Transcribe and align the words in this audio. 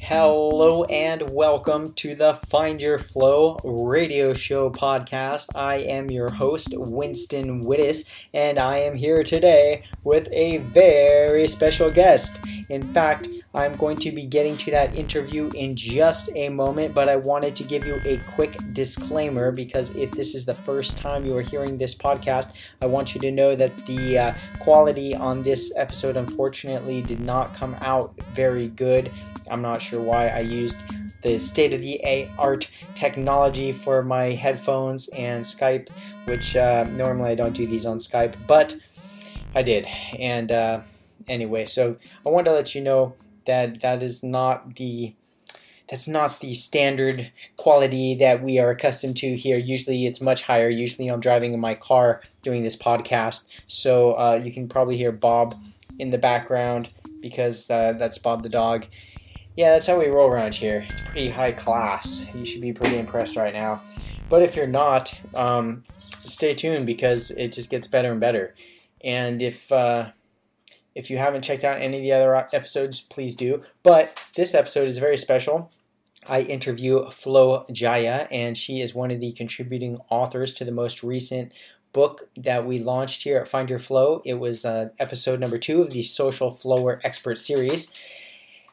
Hello 0.00 0.84
and 0.84 1.30
welcome 1.30 1.92
to 1.94 2.14
the 2.14 2.34
Find 2.34 2.80
Your 2.80 2.98
Flow 2.98 3.56
radio 3.64 4.34
show 4.34 4.70
podcast. 4.70 5.48
I 5.54 5.76
am 5.76 6.10
your 6.10 6.30
host, 6.30 6.68
Winston 6.76 7.62
Widdes, 7.64 8.08
and 8.32 8.58
I 8.58 8.78
am 8.78 8.94
here 8.94 9.24
today 9.24 9.84
with 10.04 10.28
a 10.30 10.58
very 10.58 11.48
special 11.48 11.90
guest. 11.90 12.40
In 12.68 12.82
fact, 12.82 13.28
I'm 13.56 13.74
going 13.76 13.96
to 13.98 14.12
be 14.12 14.26
getting 14.26 14.58
to 14.58 14.70
that 14.72 14.94
interview 14.94 15.50
in 15.54 15.76
just 15.76 16.28
a 16.34 16.50
moment, 16.50 16.92
but 16.92 17.08
I 17.08 17.16
wanted 17.16 17.56
to 17.56 17.64
give 17.64 17.86
you 17.86 17.98
a 18.04 18.18
quick 18.34 18.54
disclaimer 18.74 19.50
because 19.50 19.96
if 19.96 20.10
this 20.10 20.34
is 20.34 20.44
the 20.44 20.54
first 20.54 20.98
time 20.98 21.24
you 21.24 21.34
are 21.36 21.42
hearing 21.42 21.78
this 21.78 21.94
podcast, 21.94 22.52
I 22.82 22.86
want 22.86 23.14
you 23.14 23.20
to 23.22 23.32
know 23.32 23.56
that 23.56 23.74
the 23.86 24.18
uh, 24.18 24.34
quality 24.58 25.14
on 25.14 25.42
this 25.42 25.72
episode 25.74 26.18
unfortunately 26.18 27.00
did 27.00 27.20
not 27.20 27.54
come 27.54 27.74
out 27.80 28.14
very 28.34 28.68
good. 28.68 29.10
I'm 29.50 29.62
not 29.62 29.80
sure 29.86 30.00
why 30.00 30.28
I 30.28 30.40
used 30.40 30.76
the 31.22 31.38
state 31.38 31.72
of 31.72 31.82
the 31.82 32.28
art 32.38 32.70
technology 32.94 33.72
for 33.72 34.02
my 34.02 34.26
headphones 34.26 35.08
and 35.08 35.44
Skype, 35.44 35.88
which 36.24 36.56
uh, 36.56 36.84
normally 36.90 37.30
I 37.30 37.34
don't 37.34 37.52
do 37.52 37.66
these 37.66 37.86
on 37.86 37.98
Skype, 37.98 38.34
but 38.46 38.76
I 39.54 39.62
did. 39.62 39.86
And 40.18 40.52
uh, 40.52 40.80
anyway, 41.28 41.66
so 41.66 41.96
I 42.24 42.28
wanted 42.28 42.46
to 42.46 42.52
let 42.52 42.74
you 42.74 42.82
know 42.82 43.14
that 43.46 43.80
that 43.80 44.02
is 44.02 44.22
not 44.22 44.74
the 44.74 45.14
that's 45.88 46.08
not 46.08 46.40
the 46.40 46.52
standard 46.54 47.30
quality 47.56 48.16
that 48.16 48.42
we 48.42 48.58
are 48.58 48.70
accustomed 48.70 49.16
to 49.18 49.36
here. 49.36 49.56
Usually 49.56 50.04
it's 50.04 50.20
much 50.20 50.42
higher. 50.42 50.68
Usually 50.68 51.06
I'm 51.06 51.20
driving 51.20 51.52
in 51.52 51.60
my 51.60 51.76
car 51.76 52.22
doing 52.42 52.64
this 52.64 52.76
podcast, 52.76 53.46
so 53.68 54.14
uh, 54.14 54.40
you 54.42 54.52
can 54.52 54.68
probably 54.68 54.96
hear 54.96 55.12
Bob 55.12 55.54
in 55.98 56.10
the 56.10 56.18
background 56.18 56.88
because 57.22 57.70
uh, 57.70 57.92
that's 57.92 58.18
Bob 58.18 58.42
the 58.42 58.48
dog 58.48 58.86
yeah, 59.56 59.72
that's 59.72 59.86
how 59.86 59.98
we 59.98 60.06
roll 60.06 60.30
around 60.30 60.54
here. 60.54 60.86
It's 60.88 61.00
pretty 61.00 61.30
high 61.30 61.52
class. 61.52 62.32
You 62.34 62.44
should 62.44 62.60
be 62.60 62.72
pretty 62.72 62.98
impressed 62.98 63.36
right 63.36 63.54
now. 63.54 63.82
But 64.28 64.42
if 64.42 64.56
you're 64.56 64.66
not, 64.66 65.18
um, 65.34 65.84
stay 65.96 66.54
tuned 66.54 66.84
because 66.84 67.30
it 67.30 67.52
just 67.52 67.70
gets 67.70 67.86
better 67.86 68.12
and 68.12 68.20
better. 68.20 68.54
And 69.02 69.40
if 69.40 69.70
uh, 69.72 70.10
if 70.94 71.10
you 71.10 71.18
haven't 71.18 71.42
checked 71.42 71.64
out 71.64 71.80
any 71.80 71.96
of 71.96 72.02
the 72.02 72.12
other 72.12 72.34
episodes, 72.52 73.00
please 73.00 73.36
do. 73.36 73.62
But 73.82 74.28
this 74.34 74.54
episode 74.54 74.86
is 74.86 74.98
very 74.98 75.16
special. 75.16 75.70
I 76.28 76.40
interview 76.40 77.08
Flow 77.10 77.66
Jaya, 77.70 78.26
and 78.30 78.56
she 78.56 78.80
is 78.80 78.94
one 78.94 79.10
of 79.10 79.20
the 79.20 79.32
contributing 79.32 79.98
authors 80.10 80.52
to 80.54 80.64
the 80.64 80.72
most 80.72 81.02
recent 81.02 81.52
book 81.92 82.28
that 82.36 82.66
we 82.66 82.78
launched 82.78 83.22
here 83.22 83.38
at 83.38 83.46
Find 83.46 83.70
Your 83.70 83.78
Flow. 83.78 84.22
It 84.24 84.34
was 84.34 84.64
uh, 84.64 84.88
episode 84.98 85.38
number 85.38 85.56
two 85.56 85.82
of 85.82 85.90
the 85.90 86.02
Social 86.02 86.50
Flower 86.50 87.00
Expert 87.04 87.38
Series. 87.38 87.94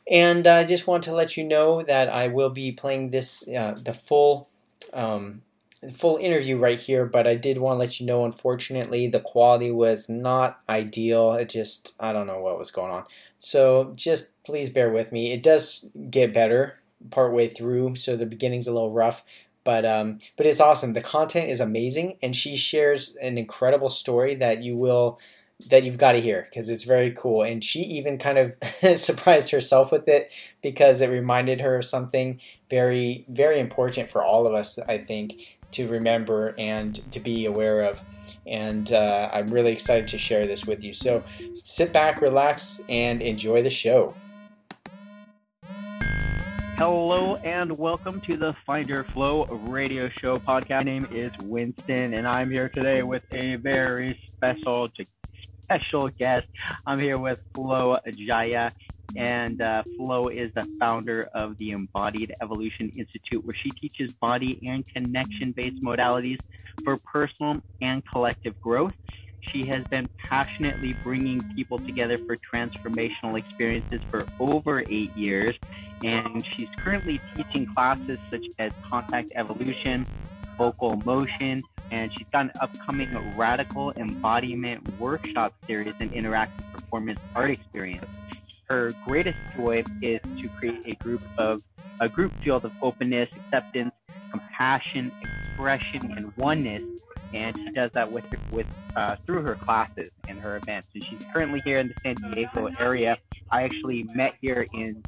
And 0.09 0.47
I 0.47 0.65
just 0.65 0.87
want 0.87 1.03
to 1.03 1.13
let 1.13 1.37
you 1.37 1.45
know 1.45 1.81
that 1.83 2.09
I 2.09 2.27
will 2.27 2.49
be 2.49 2.71
playing 2.71 3.11
this 3.11 3.47
uh, 3.47 3.75
the 3.81 3.93
full 3.93 4.49
um, 4.93 5.41
full 5.91 6.17
interview 6.17 6.57
right 6.57 6.79
here, 6.79 7.05
but 7.05 7.27
I 7.27 7.35
did 7.35 7.57
want 7.57 7.75
to 7.75 7.79
let 7.79 7.99
you 7.99 8.05
know. 8.05 8.25
Unfortunately, 8.25 9.07
the 9.07 9.19
quality 9.19 9.71
was 9.71 10.09
not 10.09 10.59
ideal. 10.67 11.33
It 11.33 11.49
just 11.49 11.93
I 11.99 12.13
don't 12.13 12.27
know 12.27 12.41
what 12.41 12.59
was 12.59 12.71
going 12.71 12.91
on. 12.91 13.05
So 13.39 13.93
just 13.95 14.41
please 14.43 14.69
bear 14.69 14.89
with 14.89 15.11
me. 15.11 15.31
It 15.31 15.43
does 15.43 15.91
get 16.09 16.33
better 16.33 16.79
partway 17.09 17.47
through, 17.47 17.95
so 17.95 18.15
the 18.15 18.25
beginning's 18.25 18.67
a 18.67 18.73
little 18.73 18.91
rough. 18.91 19.23
But 19.63 19.85
um, 19.85 20.19
but 20.35 20.45
it's 20.45 20.59
awesome. 20.59 20.93
The 20.93 21.01
content 21.01 21.49
is 21.49 21.61
amazing, 21.61 22.17
and 22.21 22.35
she 22.35 22.55
shares 22.57 23.15
an 23.17 23.37
incredible 23.37 23.89
story 23.89 24.35
that 24.35 24.61
you 24.61 24.75
will 24.75 25.19
that 25.69 25.83
you've 25.83 25.97
got 25.97 26.13
to 26.13 26.21
hear 26.21 26.43
because 26.49 26.69
it's 26.69 26.83
very 26.83 27.11
cool. 27.11 27.43
And 27.43 27.63
she 27.63 27.79
even 27.79 28.17
kind 28.17 28.37
of 28.37 28.55
surprised 28.99 29.51
herself 29.51 29.91
with 29.91 30.07
it 30.07 30.31
because 30.61 31.01
it 31.01 31.09
reminded 31.09 31.61
her 31.61 31.77
of 31.77 31.85
something 31.85 32.39
very, 32.69 33.25
very 33.29 33.59
important 33.59 34.09
for 34.09 34.23
all 34.23 34.47
of 34.47 34.53
us, 34.53 34.79
I 34.79 34.97
think, 34.97 35.57
to 35.71 35.87
remember 35.87 36.55
and 36.57 36.95
to 37.11 37.19
be 37.19 37.45
aware 37.45 37.81
of. 37.81 38.01
And 38.45 38.91
uh, 38.91 39.29
I'm 39.33 39.47
really 39.47 39.71
excited 39.71 40.07
to 40.09 40.17
share 40.17 40.45
this 40.45 40.65
with 40.65 40.83
you. 40.83 40.93
So 40.93 41.23
sit 41.53 41.93
back, 41.93 42.21
relax, 42.21 42.81
and 42.89 43.21
enjoy 43.21 43.63
the 43.63 43.69
show. 43.69 44.13
Hello 46.77 47.35
and 47.43 47.77
welcome 47.77 48.19
to 48.21 48.35
the 48.35 48.53
Find 48.65 48.89
Your 48.89 49.03
Flow 49.03 49.45
radio 49.45 50.09
show 50.09 50.39
podcast. 50.39 50.69
My 50.69 50.83
name 50.83 51.07
is 51.11 51.31
Winston, 51.43 52.15
and 52.15 52.27
I'm 52.27 52.49
here 52.49 52.67
today 52.67 53.03
with 53.03 53.23
a 53.31 53.55
very 53.57 54.19
special 54.27 54.89
special 55.63 56.09
guest. 56.09 56.45
I'm 56.85 56.99
here 56.99 57.17
with 57.17 57.41
Flow 57.53 57.95
Jaya, 58.11 58.71
and 59.15 59.61
uh, 59.61 59.83
Flow 59.97 60.27
is 60.27 60.51
the 60.53 60.63
founder 60.79 61.29
of 61.33 61.57
the 61.57 61.71
Embodied 61.71 62.33
Evolution 62.41 62.91
Institute, 62.95 63.43
where 63.45 63.55
she 63.55 63.69
teaches 63.69 64.11
body 64.13 64.59
and 64.67 64.85
connection 64.87 65.51
based 65.51 65.81
modalities 65.81 66.39
for 66.83 66.97
personal 66.97 67.61
and 67.81 68.03
collective 68.05 68.59
growth. 68.61 68.93
She 69.51 69.65
has 69.65 69.83
been 69.85 70.07
passionately 70.17 70.95
bringing 71.03 71.41
people 71.55 71.77
together 71.77 72.17
for 72.17 72.37
transformational 72.37 73.37
experiences 73.37 73.99
for 74.09 74.25
over 74.39 74.83
eight 74.89 75.15
years, 75.17 75.55
and 76.03 76.45
she's 76.55 76.69
currently 76.77 77.19
teaching 77.35 77.65
classes 77.65 78.17
such 78.31 78.45
as 78.59 78.71
contact 78.89 79.29
evolution, 79.35 80.05
vocal 80.57 80.95
motion, 81.05 81.61
and 81.93 82.11
she's 82.17 82.29
got 82.29 82.45
an 82.45 82.51
upcoming 82.59 83.37
Radical 83.37 83.91
Embodiment 83.91 84.99
workshop 84.99 85.53
series 85.67 85.93
and 85.99 86.11
interactive 86.11 86.73
performance 86.73 87.19
art 87.35 87.51
experience. 87.51 88.05
Her 88.67 88.91
greatest 89.05 89.37
joy 89.55 89.83
is 90.01 90.19
to 90.41 90.49
create 90.57 90.81
a 90.87 90.95
group 90.95 91.21
of 91.37 91.61
a 91.99 92.09
group 92.09 92.33
field 92.43 92.65
of 92.65 92.71
openness, 92.81 93.29
acceptance, 93.35 93.93
compassion, 94.31 95.11
expression, 95.21 96.01
and 96.17 96.35
oneness. 96.35 96.81
And 97.31 97.55
she 97.55 97.71
does 97.73 97.91
that 97.91 98.11
with 98.11 98.25
with 98.51 98.67
uh, 98.95 99.15
through 99.15 99.43
her 99.43 99.53
classes 99.53 100.09
and 100.27 100.39
her 100.39 100.57
events. 100.57 100.87
And 100.95 101.05
she's 101.05 101.21
currently 101.31 101.61
here 101.63 101.77
in 101.77 101.89
the 101.89 101.95
San 102.01 102.15
Diego 102.15 102.71
area. 102.79 103.19
I 103.51 103.63
actually 103.63 104.03
met 104.15 104.33
here 104.41 104.65
in 104.73 105.03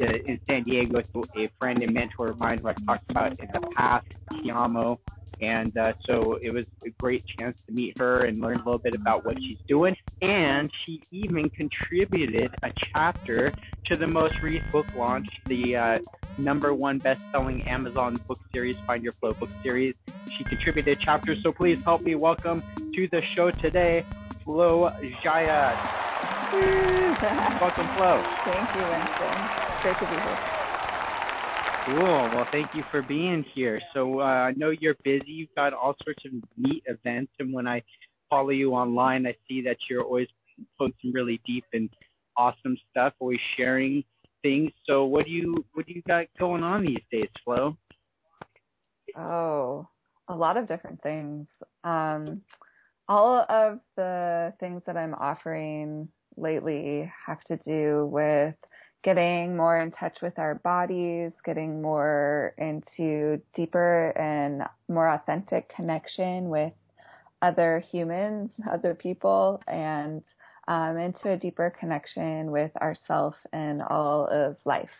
uh, 0.00 0.04
in 0.04 0.38
San 0.46 0.62
Diego 0.62 1.02
with 1.14 1.36
a 1.36 1.50
friend 1.60 1.82
and 1.82 1.92
mentor 1.92 2.28
of 2.28 2.38
mine 2.38 2.58
who 2.58 2.68
I 2.68 2.74
talked 2.74 3.10
about 3.10 3.40
in 3.40 3.48
the 3.52 3.60
past, 3.74 4.06
Kiamo. 4.34 5.00
And 5.40 5.76
uh, 5.76 5.92
so 5.92 6.34
it 6.42 6.50
was 6.50 6.66
a 6.84 6.90
great 6.90 7.24
chance 7.26 7.60
to 7.66 7.72
meet 7.72 7.98
her 7.98 8.24
and 8.24 8.40
learn 8.40 8.56
a 8.56 8.64
little 8.64 8.78
bit 8.78 8.94
about 8.94 9.24
what 9.24 9.40
she's 9.40 9.58
doing. 9.66 9.96
And 10.22 10.70
she 10.84 11.02
even 11.10 11.50
contributed 11.50 12.54
a 12.62 12.72
chapter 12.92 13.52
to 13.86 13.96
the 13.96 14.06
most 14.06 14.40
recent 14.42 14.70
book 14.72 14.86
launch, 14.96 15.28
the 15.46 15.76
uh, 15.76 15.98
number 16.36 16.74
one 16.74 16.98
best-selling 16.98 17.66
Amazon 17.68 18.16
book 18.26 18.40
series, 18.52 18.76
Find 18.86 19.02
Your 19.02 19.12
Flow 19.12 19.32
book 19.32 19.50
series. 19.62 19.94
She 20.36 20.44
contributed 20.44 20.98
a 20.98 21.00
chapter, 21.00 21.34
so 21.34 21.52
please 21.52 21.82
help 21.84 22.02
me 22.02 22.14
welcome 22.14 22.62
to 22.94 23.08
the 23.08 23.22
show 23.22 23.50
today, 23.50 24.04
Flow 24.30 24.90
Jaya. 25.22 25.76
welcome, 27.60 27.88
Flow. 27.96 28.22
Thank 28.44 28.74
you, 28.74 28.82
Winston. 28.82 29.58
Great 29.82 29.98
to 29.98 30.06
be 30.06 30.20
here. 30.20 30.57
Cool. 31.88 32.00
Well, 32.00 32.46
thank 32.52 32.74
you 32.74 32.84
for 32.90 33.00
being 33.00 33.42
here. 33.54 33.80
So 33.94 34.20
uh, 34.20 34.24
I 34.24 34.52
know 34.58 34.68
you're 34.68 34.96
busy. 35.04 35.30
You've 35.30 35.54
got 35.56 35.72
all 35.72 35.96
sorts 36.04 36.22
of 36.26 36.32
neat 36.58 36.82
events, 36.84 37.32
and 37.38 37.50
when 37.50 37.66
I 37.66 37.82
follow 38.28 38.50
you 38.50 38.72
online, 38.72 39.26
I 39.26 39.34
see 39.48 39.62
that 39.62 39.78
you're 39.88 40.04
always 40.04 40.28
posting 40.78 41.12
really 41.12 41.40
deep 41.46 41.64
and 41.72 41.88
awesome 42.36 42.76
stuff, 42.90 43.14
always 43.20 43.38
sharing 43.56 44.04
things. 44.42 44.70
So 44.86 45.06
what 45.06 45.24
do 45.24 45.30
you 45.30 45.64
what 45.72 45.86
do 45.86 45.94
you 45.94 46.02
got 46.06 46.26
going 46.38 46.62
on 46.62 46.84
these 46.84 47.00
days, 47.10 47.30
Flow? 47.42 47.74
Oh, 49.16 49.88
a 50.28 50.36
lot 50.36 50.58
of 50.58 50.68
different 50.68 51.02
things. 51.02 51.46
Um, 51.84 52.42
all 53.08 53.46
of 53.48 53.80
the 53.96 54.52
things 54.60 54.82
that 54.86 54.98
I'm 54.98 55.14
offering 55.14 56.08
lately 56.36 57.10
have 57.26 57.42
to 57.44 57.56
do 57.56 58.06
with 58.12 58.54
getting 59.02 59.56
more 59.56 59.78
in 59.78 59.90
touch 59.92 60.18
with 60.22 60.38
our 60.38 60.56
bodies, 60.56 61.32
getting 61.44 61.80
more 61.80 62.54
into 62.58 63.40
deeper 63.54 64.10
and 64.18 64.62
more 64.88 65.08
authentic 65.08 65.72
connection 65.74 66.48
with 66.48 66.72
other 67.40 67.82
humans, 67.90 68.50
other 68.70 68.94
people, 68.94 69.62
and 69.66 70.22
um, 70.66 70.98
into 70.98 71.30
a 71.30 71.36
deeper 71.36 71.72
connection 71.78 72.50
with 72.50 72.74
ourself 72.76 73.34
and 73.52 73.82
all 73.82 74.26
of 74.26 74.56
life. 74.64 74.90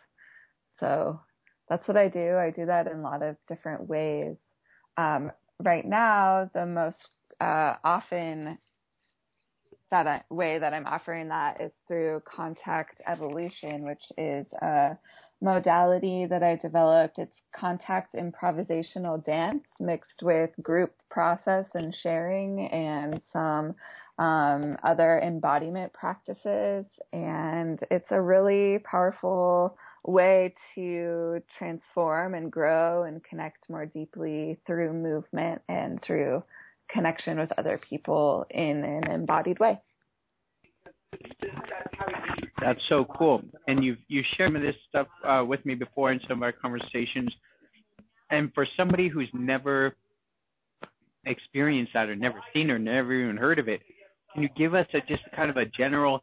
So 0.80 1.20
that's 1.68 1.86
what 1.86 1.96
I 1.96 2.08
do. 2.08 2.36
I 2.36 2.50
do 2.50 2.66
that 2.66 2.86
in 2.86 2.98
a 2.98 3.02
lot 3.02 3.22
of 3.22 3.36
different 3.48 3.88
ways. 3.88 4.36
Um, 4.96 5.32
right 5.62 5.84
now, 5.84 6.50
the 6.54 6.64
most 6.66 7.08
uh, 7.40 7.74
often 7.84 8.58
that 9.90 10.06
I, 10.06 10.22
way 10.30 10.58
that 10.58 10.74
I'm 10.74 10.86
offering 10.86 11.28
that 11.28 11.60
is 11.60 11.72
through 11.86 12.22
contact 12.24 13.00
evolution, 13.06 13.84
which 13.84 14.04
is 14.16 14.46
a 14.60 14.98
modality 15.40 16.26
that 16.26 16.42
I 16.42 16.56
developed. 16.56 17.18
It's 17.18 17.36
contact 17.54 18.14
improvisational 18.14 19.24
dance 19.24 19.64
mixed 19.80 20.22
with 20.22 20.50
group 20.62 20.92
process 21.10 21.66
and 21.74 21.94
sharing 21.94 22.66
and 22.68 23.20
some 23.32 23.74
um, 24.18 24.76
other 24.82 25.20
embodiment 25.20 25.92
practices. 25.92 26.84
And 27.12 27.78
it's 27.90 28.10
a 28.10 28.20
really 28.20 28.78
powerful 28.80 29.76
way 30.04 30.54
to 30.74 31.42
transform 31.58 32.34
and 32.34 32.50
grow 32.50 33.04
and 33.04 33.22
connect 33.22 33.68
more 33.70 33.86
deeply 33.86 34.58
through 34.66 34.92
movement 34.92 35.62
and 35.68 36.02
through 36.02 36.42
connection 36.90 37.38
with 37.38 37.50
other 37.58 37.80
people 37.88 38.46
in 38.50 38.84
an 38.84 39.10
embodied 39.10 39.58
way. 39.58 39.80
That's 42.60 42.80
so 42.88 43.06
cool. 43.16 43.42
And 43.66 43.84
you've 43.84 43.98
you 44.08 44.22
shared 44.36 44.54
this 44.56 44.74
stuff 44.88 45.06
uh, 45.26 45.44
with 45.46 45.64
me 45.64 45.74
before 45.74 46.12
in 46.12 46.20
some 46.28 46.38
of 46.38 46.42
our 46.42 46.52
conversations. 46.52 47.32
And 48.30 48.52
for 48.54 48.66
somebody 48.76 49.08
who's 49.08 49.28
never 49.32 49.94
experienced 51.24 51.92
that 51.94 52.08
or 52.08 52.16
never 52.16 52.40
seen 52.52 52.70
or 52.70 52.78
never 52.78 53.12
even 53.12 53.36
heard 53.36 53.58
of 53.58 53.68
it, 53.68 53.80
can 54.34 54.42
you 54.42 54.48
give 54.56 54.74
us 54.74 54.86
a, 54.92 55.00
just 55.08 55.22
kind 55.34 55.50
of 55.50 55.56
a 55.56 55.64
general 55.66 56.22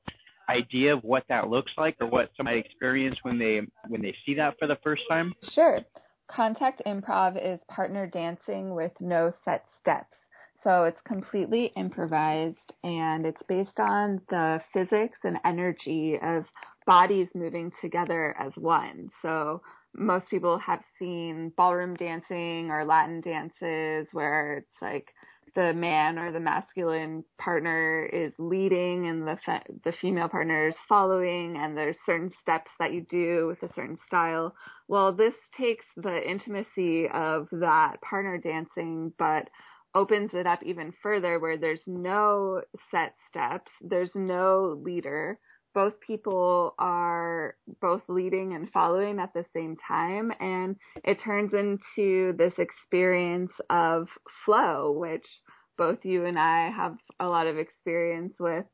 idea 0.50 0.94
of 0.94 1.04
what 1.04 1.24
that 1.30 1.50
looks 1.50 1.72
like 1.78 1.96
or 2.00 2.08
what 2.08 2.30
somebody 2.38 2.60
experience 2.60 3.16
when 3.24 3.40
they 3.40 3.62
when 3.88 4.02
they 4.02 4.16
see 4.26 4.36
that 4.36 4.56
for 4.60 4.68
the 4.68 4.78
first 4.84 5.02
time? 5.10 5.34
Sure. 5.54 5.80
Contact 6.30 6.82
improv 6.86 7.38
is 7.38 7.60
partner 7.68 8.08
dancing 8.08 8.74
with 8.76 8.92
no 9.00 9.32
set 9.44 9.64
steps. 9.82 10.16
So 10.66 10.86
it's 10.86 11.02
completely 11.02 11.72
improvised 11.78 12.74
and 12.84 13.28
it's 13.28 13.42
based 13.48 13.80
on 13.80 14.20
the 14.32 14.60
physics 14.74 15.20
and 15.24 15.38
energy 15.46 16.18
of 16.20 16.46
bodies 16.88 17.28
moving 17.36 17.72
together 17.82 18.36
as 18.40 18.52
one. 18.58 19.12
So 19.22 19.62
most 19.96 20.28
people 20.28 20.58
have 20.58 20.82
seen 20.98 21.54
ballroom 21.56 21.96
dancing 21.96 22.72
or 22.72 22.84
Latin 22.84 23.22
dances 23.22 24.08
where 24.12 24.58
it's 24.58 24.82
like 24.82 25.14
the 25.54 25.72
man 25.74 26.18
or 26.18 26.32
the 26.32 26.40
masculine 26.40 27.24
partner 27.38 28.10
is 28.12 28.34
leading 28.40 29.08
and 29.08 29.26
the 29.26 29.38
fe- 29.46 29.62
the 29.84 29.94
female 30.02 30.28
partner 30.28 30.68
is 30.68 30.76
following 30.90 31.58
and 31.58 31.78
there's 31.78 31.96
certain 32.08 32.32
steps 32.42 32.72
that 32.80 32.92
you 32.92 33.06
do 33.10 33.48
with 33.48 33.64
a 33.64 33.74
certain 33.74 33.98
style 34.06 34.54
well 34.90 35.14
this 35.14 35.34
takes 35.58 35.86
the 35.96 36.30
intimacy 36.30 37.08
of 37.08 37.48
that 37.52 38.02
partner 38.02 38.38
dancing 38.38 39.14
but 39.18 39.48
opens 39.96 40.32
it 40.34 40.46
up 40.46 40.62
even 40.64 40.94
further 41.02 41.40
where 41.40 41.58
there's 41.58 41.82
no 41.88 42.62
set 42.92 43.16
steps 43.30 43.72
there's 43.82 44.12
no 44.14 44.80
leader. 44.84 45.40
Both 45.74 46.00
people 46.00 46.74
are 46.80 47.56
both 47.82 48.02
leading 48.08 48.54
and 48.54 48.72
following 48.72 49.20
at 49.20 49.34
the 49.34 49.46
same 49.54 49.76
time 49.76 50.32
and 50.40 50.78
it 51.04 51.20
turns 51.22 51.54
into 51.54 52.34
this 52.38 52.54
experience 52.60 53.52
of 53.70 54.08
flow 54.46 54.92
which 54.92 55.26
both 55.78 56.00
you 56.04 56.26
and 56.26 56.40
I 56.40 56.70
have 56.70 56.96
a 57.20 57.28
lot 57.28 57.48
of 57.48 57.58
experience 57.58 58.34
with 58.40 58.66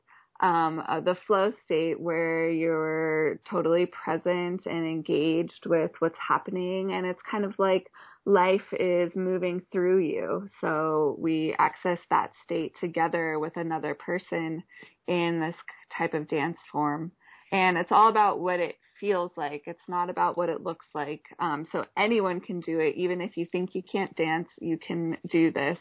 um, 0.42 0.82
uh, 0.86 1.00
the 1.00 1.16
flow 1.26 1.52
state 1.64 2.00
where 2.00 2.50
you're 2.50 3.38
totally 3.48 3.86
present 3.86 4.66
and 4.66 4.84
engaged 4.84 5.66
with 5.66 5.92
what's 6.00 6.18
happening. 6.18 6.92
And 6.92 7.06
it's 7.06 7.22
kind 7.30 7.44
of 7.44 7.54
like 7.58 7.86
life 8.26 8.72
is 8.72 9.12
moving 9.14 9.62
through 9.70 9.98
you. 9.98 10.50
So 10.60 11.16
we 11.18 11.54
access 11.58 12.00
that 12.10 12.32
state 12.42 12.74
together 12.80 13.38
with 13.38 13.56
another 13.56 13.94
person 13.94 14.64
in 15.06 15.40
this 15.40 15.56
type 15.96 16.12
of 16.12 16.28
dance 16.28 16.58
form. 16.72 17.12
And 17.52 17.76
it's 17.76 17.92
all 17.92 18.08
about 18.08 18.40
what 18.40 18.58
it 18.58 18.76
feels 18.98 19.30
like. 19.36 19.64
It's 19.66 19.88
not 19.88 20.10
about 20.10 20.36
what 20.36 20.48
it 20.48 20.62
looks 20.62 20.86
like. 20.94 21.22
Um, 21.38 21.66
so 21.70 21.84
anyone 21.96 22.40
can 22.40 22.60
do 22.60 22.80
it. 22.80 22.96
Even 22.96 23.20
if 23.20 23.36
you 23.36 23.46
think 23.46 23.74
you 23.74 23.82
can't 23.82 24.14
dance, 24.16 24.48
you 24.58 24.78
can 24.78 25.18
do 25.30 25.52
this. 25.52 25.78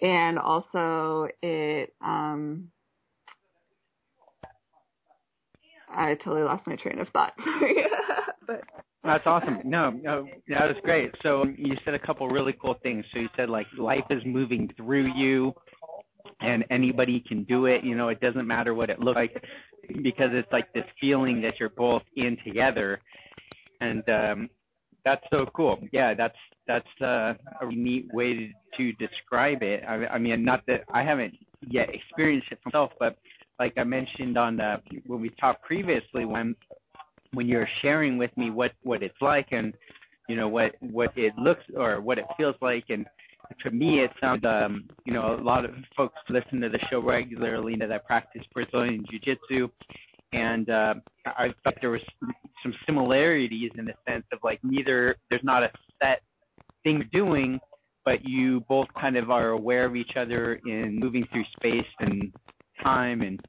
And 0.00 0.38
also 0.38 1.28
it, 1.42 1.94
um, 2.00 2.68
I 5.90 6.14
totally 6.14 6.42
lost 6.42 6.66
my 6.66 6.76
train 6.76 6.98
of 6.98 7.08
thought. 7.08 7.32
but 8.46 8.62
that's 9.04 9.26
awesome. 9.26 9.60
No, 9.64 9.90
no, 9.90 10.26
that 10.48 10.66
was 10.66 10.76
great. 10.82 11.10
So 11.22 11.44
you 11.56 11.74
said 11.84 11.94
a 11.94 11.98
couple 11.98 12.28
really 12.28 12.54
cool 12.60 12.76
things. 12.82 13.04
So 13.12 13.20
you 13.20 13.28
said 13.36 13.48
like 13.48 13.66
life 13.78 14.04
is 14.10 14.22
moving 14.26 14.70
through 14.76 15.12
you 15.16 15.52
and 16.40 16.64
anybody 16.70 17.22
can 17.26 17.44
do 17.44 17.66
it. 17.66 17.84
You 17.84 17.96
know, 17.96 18.08
it 18.08 18.20
doesn't 18.20 18.46
matter 18.46 18.74
what 18.74 18.90
it 18.90 19.00
looks 19.00 19.16
like 19.16 19.42
because 20.02 20.30
it's 20.32 20.50
like 20.52 20.72
this 20.74 20.84
feeling 21.00 21.40
that 21.42 21.54
you're 21.58 21.70
both 21.70 22.02
in 22.16 22.36
together. 22.44 23.00
And 23.80 24.08
um 24.08 24.50
that's 25.04 25.24
so 25.30 25.46
cool. 25.54 25.78
Yeah, 25.92 26.14
that's 26.14 26.36
that's 26.66 26.86
uh, 27.00 27.32
a 27.60 27.70
neat 27.70 28.08
way 28.12 28.34
to, 28.34 28.48
to 28.76 28.92
describe 29.06 29.62
it. 29.62 29.82
I, 29.88 30.06
I 30.06 30.18
mean, 30.18 30.44
not 30.44 30.66
that 30.66 30.82
I 30.92 31.02
haven't 31.02 31.34
yet 31.66 31.88
experienced 31.92 32.48
it 32.50 32.58
myself, 32.66 32.90
but 32.98 33.16
like 33.58 33.74
I 33.76 33.84
mentioned 33.84 34.38
on 34.38 34.56
the 34.56 34.76
when 35.06 35.20
we 35.20 35.30
talked 35.40 35.62
previously, 35.62 36.24
when 36.24 36.54
when 37.32 37.46
you're 37.46 37.68
sharing 37.82 38.18
with 38.18 38.34
me 38.36 38.50
what 38.50 38.72
what 38.82 39.02
it's 39.02 39.20
like 39.20 39.48
and 39.50 39.74
you 40.28 40.36
know 40.36 40.48
what 40.48 40.72
what 40.80 41.10
it 41.16 41.32
looks 41.36 41.62
or 41.76 42.00
what 42.00 42.18
it 42.18 42.24
feels 42.36 42.56
like. 42.60 42.84
And 42.88 43.06
to 43.62 43.70
me 43.70 44.00
it 44.00 44.10
sounds 44.20 44.44
um 44.44 44.88
you 45.04 45.12
know 45.12 45.34
a 45.34 45.42
lot 45.42 45.64
of 45.64 45.72
folks 45.96 46.14
listen 46.28 46.60
to 46.60 46.68
the 46.68 46.78
show 46.90 47.00
regularly 47.00 47.74
that 47.78 47.92
I 47.92 47.98
practice 47.98 48.42
Brazilian 48.52 49.04
jiu-jitsu. 49.10 49.68
And 50.34 50.68
uh, 50.68 50.94
I 51.24 51.54
thought 51.64 51.76
there 51.80 51.88
was 51.88 52.02
some 52.62 52.74
similarities 52.84 53.70
in 53.78 53.86
the 53.86 53.94
sense 54.06 54.24
of 54.32 54.40
like 54.42 54.60
neither 54.62 55.16
there's 55.30 55.44
not 55.44 55.62
a 55.62 55.70
set 56.02 56.20
thing 56.84 56.96
you're 57.12 57.24
doing 57.26 57.58
but 58.04 58.24
you 58.24 58.60
both 58.68 58.86
kind 58.98 59.16
of 59.16 59.30
are 59.30 59.50
aware 59.50 59.84
of 59.84 59.94
each 59.94 60.12
other 60.16 60.60
in 60.64 60.98
moving 60.98 61.26
through 61.30 61.44
space 61.56 61.86
and 62.00 62.32
time 62.82 63.22
and 63.22 63.40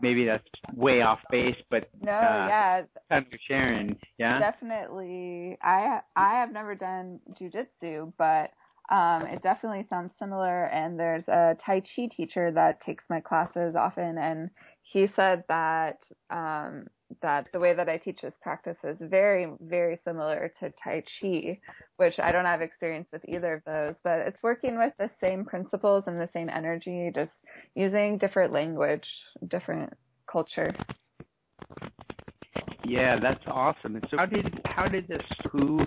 maybe 0.00 0.24
that's 0.24 0.44
way 0.74 1.02
off 1.02 1.20
base, 1.30 1.56
but 1.70 1.88
no, 2.00 2.12
uh, 2.12 2.46
yeah, 2.48 2.82
kind 3.10 3.26
of 3.32 3.38
sharing, 3.46 3.96
yeah, 4.18 4.38
definitely. 4.38 5.56
I 5.62 6.00
I 6.16 6.40
have 6.40 6.52
never 6.52 6.74
done 6.74 7.20
jujitsu, 7.40 8.12
but 8.18 8.50
um, 8.90 9.26
it 9.26 9.42
definitely 9.42 9.86
sounds 9.88 10.12
similar. 10.18 10.66
And 10.66 10.98
there's 10.98 11.26
a 11.28 11.56
Tai 11.64 11.80
Chi 11.80 12.08
teacher 12.14 12.50
that 12.52 12.82
takes 12.82 13.04
my 13.08 13.20
classes 13.20 13.74
often, 13.76 14.18
and 14.18 14.50
he 14.82 15.08
said 15.16 15.44
that 15.48 15.98
um, 16.30 16.86
that 17.22 17.46
the 17.52 17.60
way 17.60 17.74
that 17.74 17.88
I 17.88 17.98
teach 17.98 18.20
this 18.22 18.32
practice 18.42 18.76
is 18.82 18.96
very, 19.00 19.48
very 19.60 19.98
similar 20.04 20.52
to 20.60 20.72
Tai 20.82 21.02
Chi, 21.20 21.58
which 21.96 22.14
I 22.18 22.32
don't 22.32 22.44
have 22.44 22.60
experience 22.60 23.06
with 23.12 23.22
either 23.28 23.54
of 23.54 23.64
those, 23.64 23.94
but 24.02 24.20
it's 24.20 24.42
working 24.42 24.78
with 24.78 24.92
the 24.98 25.10
same 25.20 25.44
principles 25.44 26.04
and 26.06 26.20
the 26.20 26.28
same 26.32 26.48
energy, 26.48 27.10
just 27.14 27.30
using 27.74 28.18
different 28.18 28.52
language, 28.52 29.06
different 29.48 29.92
culture. 30.30 30.74
Yeah, 32.86 33.18
that's 33.20 33.42
awesome. 33.46 33.96
And 33.96 34.06
so, 34.10 34.18
how 34.18 34.26
did 34.26 34.60
how 34.64 34.88
did 34.88 35.08
this? 35.08 35.22
Who 35.50 35.80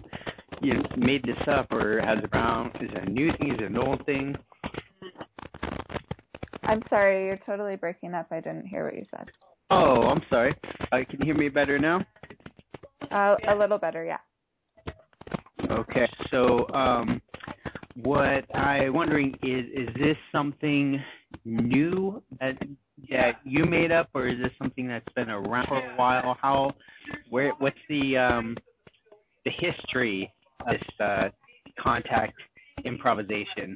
you 0.62 0.74
know, 0.75 0.83
made 0.97 1.24
this 1.24 1.38
up, 1.47 1.71
or 1.71 2.01
has 2.01 2.24
it 2.24 2.29
around? 2.33 2.75
Is 2.81 2.89
it 2.93 3.07
a 3.07 3.12
new 3.12 3.31
thing? 3.38 3.51
Is 3.51 3.59
it 3.59 3.65
an 3.65 3.77
old 3.77 4.05
thing? 4.05 4.36
I'm 6.63 6.81
sorry, 6.89 7.25
you're 7.25 7.39
totally 7.45 7.75
breaking 7.75 8.13
up. 8.13 8.27
I 8.31 8.41
didn't 8.41 8.65
hear 8.65 8.86
what 8.86 8.95
you 8.95 9.05
said. 9.15 9.29
Oh, 9.69 10.03
I'm 10.03 10.21
sorry. 10.29 10.55
Uh, 10.91 10.97
can 11.09 11.19
you 11.19 11.25
hear 11.25 11.36
me 11.36 11.50
better 11.50 11.77
now? 11.77 12.05
Uh, 13.12 13.36
a 13.47 13.55
little 13.55 13.77
better, 13.77 14.05
yeah. 14.05 14.17
Okay. 15.69 16.07
So, 16.31 16.67
um, 16.74 17.21
what 18.01 18.43
I'm 18.55 18.93
wondering 18.93 19.33
is, 19.43 19.65
is 19.74 19.89
this 19.95 20.15
something 20.31 21.01
new 21.43 22.21
that 22.39 22.57
that 23.09 23.39
you 23.43 23.65
made 23.65 23.91
up, 23.91 24.09
or 24.13 24.27
is 24.27 24.38
this 24.41 24.51
something 24.57 24.88
that's 24.88 25.07
been 25.15 25.29
around 25.29 25.67
for 25.67 25.77
a 25.77 25.95
while? 25.95 26.38
How, 26.41 26.74
where, 27.29 27.51
what's 27.59 27.77
the 27.89 28.17
um, 28.17 28.55
the 29.45 29.51
history 29.51 30.31
of 30.62 30.67
this 30.67 31.00
uh, 31.00 31.29
contact 31.79 32.33
improvisation? 32.86 33.75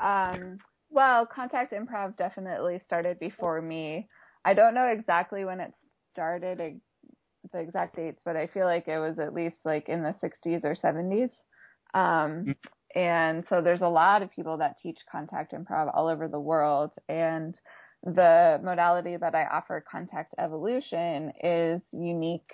Um, 0.00 0.58
well, 0.90 1.26
contact 1.26 1.72
improv 1.72 2.16
definitely 2.16 2.80
started 2.86 3.18
before 3.18 3.60
me. 3.60 4.08
I 4.48 4.54
don't 4.54 4.72
know 4.72 4.86
exactly 4.86 5.44
when 5.44 5.60
it 5.60 5.74
started, 6.14 6.80
the 7.52 7.58
exact 7.58 7.96
dates, 7.96 8.18
but 8.24 8.34
I 8.34 8.46
feel 8.46 8.64
like 8.64 8.88
it 8.88 8.98
was 8.98 9.18
at 9.18 9.34
least 9.34 9.56
like 9.62 9.90
in 9.90 10.02
the 10.02 10.14
60s 10.22 10.64
or 10.64 10.74
70s. 10.74 11.28
Um, 11.92 12.46
mm. 12.46 12.56
and 12.94 13.44
so 13.50 13.60
there's 13.60 13.82
a 13.82 13.88
lot 13.88 14.22
of 14.22 14.30
people 14.30 14.56
that 14.56 14.76
teach 14.82 15.00
contact 15.12 15.52
improv 15.52 15.90
all 15.94 16.08
over 16.08 16.28
the 16.28 16.40
world. 16.40 16.92
And 17.10 17.54
the 18.02 18.58
modality 18.64 19.18
that 19.18 19.34
I 19.34 19.44
offer, 19.44 19.84
contact 19.90 20.34
evolution, 20.38 21.30
is 21.44 21.82
unique 21.92 22.50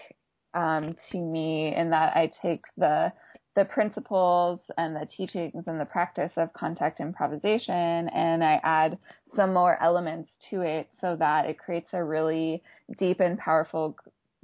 um, 0.52 0.96
to 1.12 1.18
me 1.18 1.76
in 1.76 1.90
that 1.90 2.16
I 2.16 2.32
take 2.42 2.64
the 2.76 3.12
the 3.56 3.64
principles 3.64 4.60
and 4.76 4.96
the 4.96 5.06
teachings 5.06 5.64
and 5.66 5.80
the 5.80 5.84
practice 5.84 6.32
of 6.36 6.52
contact 6.52 7.00
improvisation 7.00 8.08
and 8.08 8.42
I 8.42 8.60
add 8.64 8.98
some 9.36 9.52
more 9.52 9.80
elements 9.82 10.30
to 10.50 10.62
it 10.62 10.88
so 11.00 11.16
that 11.16 11.46
it 11.46 11.58
creates 11.58 11.90
a 11.92 12.02
really 12.02 12.62
deep 12.98 13.20
and 13.20 13.38
powerful 13.38 13.96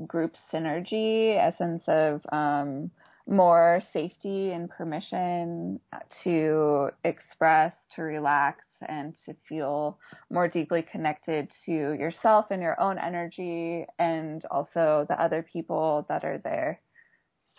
group 0.06 0.34
synergy, 0.52 1.36
a 1.36 1.54
sense 1.56 1.82
of 1.86 2.20
um, 2.32 2.90
more 3.26 3.82
safety 3.92 4.50
and 4.52 4.70
permission 4.70 5.80
to 6.24 6.90
express, 7.04 7.72
to 7.94 8.02
relax, 8.02 8.64
and 8.88 9.14
to 9.26 9.34
feel 9.48 9.98
more 10.30 10.48
deeply 10.48 10.82
connected 10.90 11.48
to 11.66 11.72
yourself 11.72 12.46
and 12.50 12.62
your 12.62 12.80
own 12.80 12.98
energy 12.98 13.84
and 13.98 14.44
also 14.50 15.04
the 15.08 15.22
other 15.22 15.44
people 15.52 16.06
that 16.08 16.24
are 16.24 16.38
there. 16.38 16.80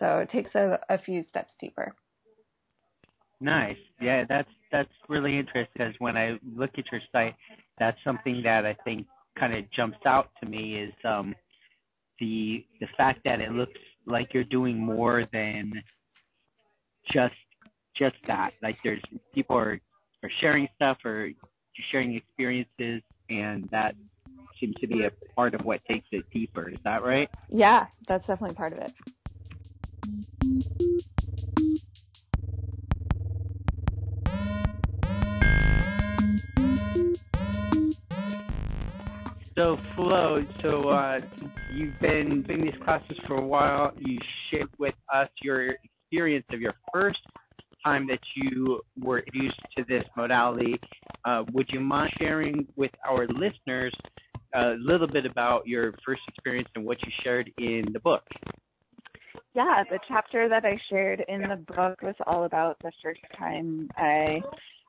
So 0.02 0.18
it 0.18 0.32
takes 0.32 0.56
a, 0.56 0.80
a 0.90 0.98
few 0.98 1.24
steps 1.30 1.54
deeper. 1.60 1.94
Nice. 3.40 3.78
Yeah, 4.02 4.26
that's 4.28 4.50
that's 4.72 4.90
really 5.08 5.38
interesting 5.38 5.68
because 5.74 5.94
when 6.00 6.18
I 6.18 6.40
look 6.56 6.72
at 6.78 6.92
your 6.92 7.02
site, 7.12 7.36
that's 7.78 7.98
something 8.04 8.42
that 8.44 8.66
I 8.66 8.76
think 8.84 9.06
kind 9.40 9.54
of 9.54 9.72
jumps 9.72 10.00
out 10.06 10.30
to 10.42 10.50
me 10.50 10.76
is 10.76 10.94
um, 11.06 11.36
the 12.20 12.66
the 12.80 12.88
fact 12.98 13.20
that 13.26 13.42
it 13.42 13.52
looks 13.52 13.80
like 14.08 14.34
you're 14.34 14.44
doing 14.44 14.80
more 14.80 15.26
than 15.32 15.72
just 17.14 17.36
just 17.96 18.16
that. 18.28 18.52
Like 18.64 18.78
there's 18.84 19.02
people 19.36 19.56
are 19.56 19.80
are 20.24 20.32
sharing 20.40 20.68
stuff 20.76 20.98
or 21.06 21.30
sharing 21.92 22.16
experiences, 22.16 23.04
and 23.30 23.70
that 23.72 23.96
seems 24.60 24.76
to 24.82 24.88
be 24.88 25.06
a 25.06 25.12
part 25.36 25.54
of 25.54 25.62
what 25.64 25.84
takes 25.86 26.08
it 26.12 26.26
deeper. 26.32 26.70
Is 26.70 26.80
that 26.86 27.04
right? 27.04 27.30
Yeah, 27.50 27.86
that's 28.08 28.26
definitely 28.26 28.56
part 28.56 28.74
of 28.74 28.80
it. 28.80 28.94
So 39.62 39.78
Flow, 39.96 40.40
so 40.64 40.90
uh, 40.90 41.20
you've 41.72 42.00
been 42.00 42.42
doing 42.42 42.62
these 42.62 42.82
classes 42.84 43.16
for 43.28 43.36
a 43.36 43.46
while. 43.46 43.94
You 44.00 44.18
shared 44.50 44.70
with 44.80 44.96
us 45.14 45.30
your 45.44 45.76
experience 45.84 46.48
of 46.52 46.60
your 46.60 46.74
first 46.92 47.20
time 47.86 48.08
that 48.08 48.18
you 48.36 48.82
were 49.00 49.20
introduced 49.20 49.60
to 49.78 49.84
this 49.84 50.04
modality. 50.18 50.80
Uh, 51.26 51.44
would 51.54 51.68
you 51.70 51.80
mind 51.80 52.12
sharing 52.18 52.66
with 52.76 52.90
our 53.08 53.28
listeners 53.28 53.94
a 54.56 54.74
little 54.80 55.08
bit 55.08 55.28
about 55.28 55.68
your 55.68 55.94
first 56.04 56.22
experience 56.28 56.68
and 56.74 56.84
what 56.84 56.98
you 57.06 57.12
shared 57.24 57.52
in 57.60 57.86
the 57.94 58.00
book? 58.00 58.24
Yeah, 59.54 59.84
the 59.92 60.00
chapter 60.08 60.50
that 60.50 60.66
I 60.66 60.76
shared 60.90 61.24
in 61.28 61.42
the 61.42 61.64
book 61.68 62.02
was 62.02 62.16
all 62.26 62.46
about 62.46 62.78
the 62.82 62.92
first 63.04 63.22
time 63.38 63.90
I 63.96 64.42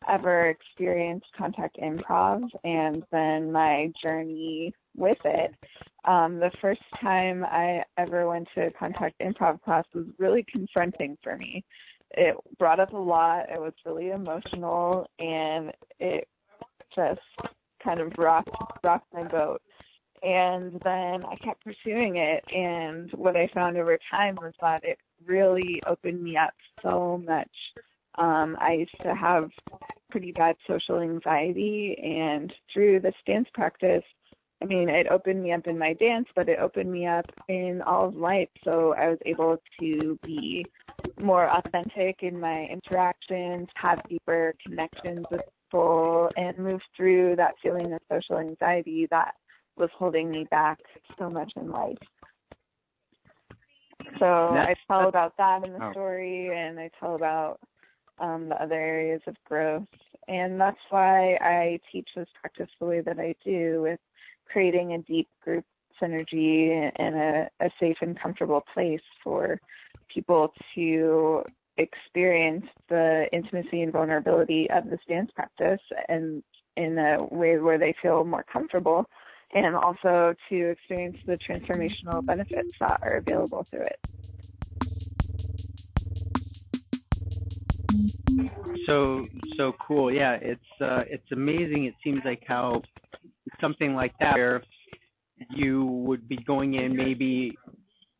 ever 0.08 0.48
experienced 0.48 1.26
contact 1.36 1.78
improv 1.78 2.48
and 2.64 3.02
then 3.10 3.52
my 3.52 3.92
journey 4.02 4.74
with 4.96 5.18
it. 5.24 5.54
Um, 6.04 6.38
the 6.38 6.50
first 6.60 6.82
time 7.00 7.44
I 7.44 7.82
ever 7.96 8.28
went 8.28 8.48
to 8.54 8.70
contact 8.78 9.20
improv 9.20 9.62
class 9.62 9.84
was 9.94 10.06
really 10.18 10.44
confronting 10.50 11.16
for 11.22 11.36
me. 11.36 11.64
It 12.12 12.36
brought 12.58 12.80
up 12.80 12.92
a 12.92 12.96
lot. 12.96 13.50
It 13.50 13.60
was 13.60 13.72
really 13.86 14.10
emotional 14.10 15.08
and 15.18 15.72
it 15.98 16.28
just 16.94 17.20
kind 17.82 18.00
of 18.00 18.12
rocked 18.18 18.50
rocked 18.84 19.12
my 19.14 19.24
boat. 19.24 19.62
And 20.22 20.80
then 20.84 21.24
I 21.24 21.36
kept 21.42 21.64
pursuing 21.64 22.16
it 22.16 22.44
and 22.52 23.10
what 23.12 23.36
I 23.36 23.48
found 23.54 23.76
over 23.76 23.98
time 24.10 24.36
was 24.36 24.52
that 24.60 24.84
it 24.84 24.98
really 25.24 25.82
opened 25.86 26.22
me 26.22 26.36
up 26.36 26.54
so 26.82 27.22
much 27.26 27.50
um, 28.18 28.56
I 28.60 28.72
used 28.72 28.96
to 29.02 29.14
have 29.14 29.50
pretty 30.10 30.32
bad 30.32 30.56
social 30.66 31.00
anxiety, 31.00 31.96
and 32.02 32.52
through 32.72 33.00
this 33.00 33.14
dance 33.26 33.48
practice, 33.54 34.04
I 34.62 34.64
mean, 34.66 34.88
it 34.88 35.08
opened 35.10 35.42
me 35.42 35.52
up 35.52 35.66
in 35.66 35.78
my 35.78 35.94
dance, 35.94 36.28
but 36.36 36.48
it 36.48 36.58
opened 36.60 36.92
me 36.92 37.06
up 37.06 37.24
in 37.48 37.82
all 37.84 38.08
of 38.08 38.14
life. 38.14 38.48
So 38.62 38.94
I 38.96 39.08
was 39.08 39.18
able 39.26 39.56
to 39.80 40.18
be 40.22 40.64
more 41.20 41.50
authentic 41.50 42.22
in 42.22 42.38
my 42.38 42.68
interactions, 42.70 43.68
have 43.74 44.00
deeper 44.08 44.54
connections 44.64 45.24
with 45.30 45.40
people, 45.70 46.30
and 46.36 46.56
move 46.58 46.80
through 46.96 47.36
that 47.36 47.54
feeling 47.62 47.92
of 47.92 48.00
social 48.10 48.38
anxiety 48.38 49.08
that 49.10 49.34
was 49.76 49.90
holding 49.98 50.30
me 50.30 50.46
back 50.50 50.78
so 51.18 51.28
much 51.28 51.50
in 51.56 51.70
life. 51.70 51.96
So 54.18 54.26
I 54.26 54.74
tell 54.86 55.08
about 55.08 55.36
that 55.38 55.64
in 55.64 55.72
the 55.72 55.84
oh. 55.84 55.90
story, 55.90 56.50
and 56.56 56.78
I 56.78 56.90
tell 57.00 57.16
about 57.16 57.58
um, 58.18 58.48
the 58.48 58.62
other 58.62 58.74
areas 58.74 59.22
of 59.26 59.36
growth. 59.44 59.86
And 60.28 60.60
that's 60.60 60.78
why 60.90 61.34
I 61.40 61.80
teach 61.90 62.08
this 62.14 62.28
practice 62.40 62.68
the 62.78 62.86
way 62.86 63.00
that 63.00 63.18
I 63.18 63.34
do 63.44 63.82
with 63.82 64.00
creating 64.46 64.92
a 64.92 64.98
deep 64.98 65.28
group 65.42 65.64
synergy 66.00 66.90
and 66.96 67.14
a, 67.14 67.50
a 67.60 67.70
safe 67.80 67.96
and 68.00 68.18
comfortable 68.18 68.64
place 68.74 69.00
for 69.22 69.60
people 70.12 70.52
to 70.74 71.42
experience 71.78 72.66
the 72.88 73.26
intimacy 73.32 73.82
and 73.82 73.92
vulnerability 73.92 74.68
of 74.70 74.90
this 74.90 75.00
dance 75.08 75.30
practice 75.34 75.80
and 76.08 76.42
in 76.76 76.98
a 76.98 77.24
way 77.30 77.58
where 77.58 77.78
they 77.78 77.94
feel 78.02 78.24
more 78.24 78.44
comfortable 78.50 79.06
and 79.54 79.74
also 79.74 80.34
to 80.48 80.70
experience 80.70 81.18
the 81.26 81.36
transformational 81.36 82.24
benefits 82.24 82.74
that 82.80 83.00
are 83.02 83.16
available 83.16 83.64
through 83.64 83.82
it. 83.82 83.98
So 88.86 89.26
so 89.56 89.72
cool. 89.80 90.12
Yeah, 90.12 90.36
it's 90.40 90.60
uh, 90.80 91.02
it's 91.08 91.30
amazing. 91.32 91.84
It 91.86 91.94
seems 92.02 92.20
like 92.24 92.42
how 92.46 92.82
something 93.60 93.94
like 93.94 94.12
that 94.20 94.34
where 94.34 94.62
you 95.50 95.84
would 95.84 96.28
be 96.28 96.36
going 96.46 96.74
in 96.74 96.96
maybe 96.96 97.52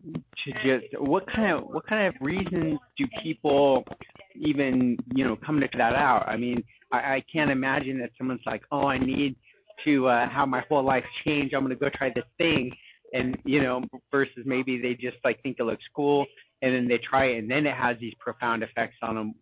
to 0.04 0.52
just 0.64 1.00
what 1.00 1.24
kind 1.32 1.56
of 1.56 1.64
what 1.64 1.86
kind 1.86 2.06
of 2.08 2.14
reasons 2.20 2.78
do 2.98 3.04
people 3.22 3.84
even 4.34 4.96
you 5.14 5.24
know 5.24 5.36
come 5.44 5.60
to 5.60 5.68
that 5.76 5.94
out? 5.94 6.24
I 6.26 6.36
mean, 6.36 6.62
I, 6.92 6.96
I 6.96 7.24
can't 7.32 7.50
imagine 7.50 7.98
that 8.00 8.10
someone's 8.18 8.40
like, 8.46 8.62
oh, 8.70 8.86
I 8.86 8.98
need 8.98 9.36
to 9.84 10.08
uh, 10.08 10.28
have 10.28 10.48
my 10.48 10.62
whole 10.68 10.84
life 10.84 11.04
change. 11.24 11.52
I'm 11.54 11.62
gonna 11.62 11.76
go 11.76 11.88
try 11.94 12.10
this 12.14 12.24
thing, 12.38 12.70
and 13.12 13.36
you 13.44 13.62
know, 13.62 13.82
versus 14.10 14.44
maybe 14.44 14.80
they 14.80 14.94
just 14.94 15.16
like 15.24 15.42
think 15.42 15.56
it 15.58 15.64
looks 15.64 15.84
cool 15.94 16.26
and 16.62 16.72
then 16.72 16.88
they 16.88 16.98
try 16.98 17.26
it 17.26 17.38
and 17.38 17.50
then 17.50 17.66
it 17.66 17.74
has 17.74 17.96
these 18.00 18.14
profound 18.18 18.62
effects 18.62 18.96
on 19.02 19.16
them 19.16 19.34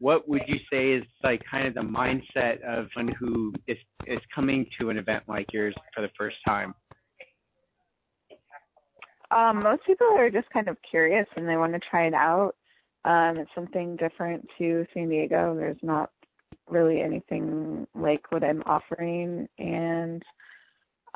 what 0.00 0.28
would 0.28 0.42
you 0.46 0.56
say 0.70 0.92
is 0.92 1.04
like 1.22 1.42
kind 1.50 1.66
of 1.66 1.74
the 1.74 1.80
mindset 1.80 2.62
of 2.62 2.86
someone 2.94 3.14
who 3.18 3.52
is 3.66 3.78
is 4.06 4.20
coming 4.34 4.66
to 4.80 4.90
an 4.90 4.98
event 4.98 5.24
like 5.26 5.46
yours 5.52 5.74
for 5.94 6.02
the 6.02 6.10
first 6.16 6.36
time? 6.46 6.74
Um, 9.30 9.62
most 9.62 9.84
people 9.84 10.06
are 10.16 10.30
just 10.30 10.48
kind 10.50 10.68
of 10.68 10.76
curious 10.88 11.26
and 11.36 11.46
they 11.46 11.56
want 11.56 11.74
to 11.74 11.80
try 11.90 12.06
it 12.06 12.14
out. 12.14 12.54
Um, 13.04 13.36
it's 13.38 13.50
something 13.54 13.96
different 13.96 14.46
to 14.58 14.86
San 14.94 15.08
Diego. 15.08 15.54
There's 15.54 15.76
not 15.82 16.10
really 16.68 17.00
anything 17.00 17.86
like 17.94 18.30
what 18.30 18.44
I'm 18.44 18.62
offering, 18.66 19.48
and 19.58 20.22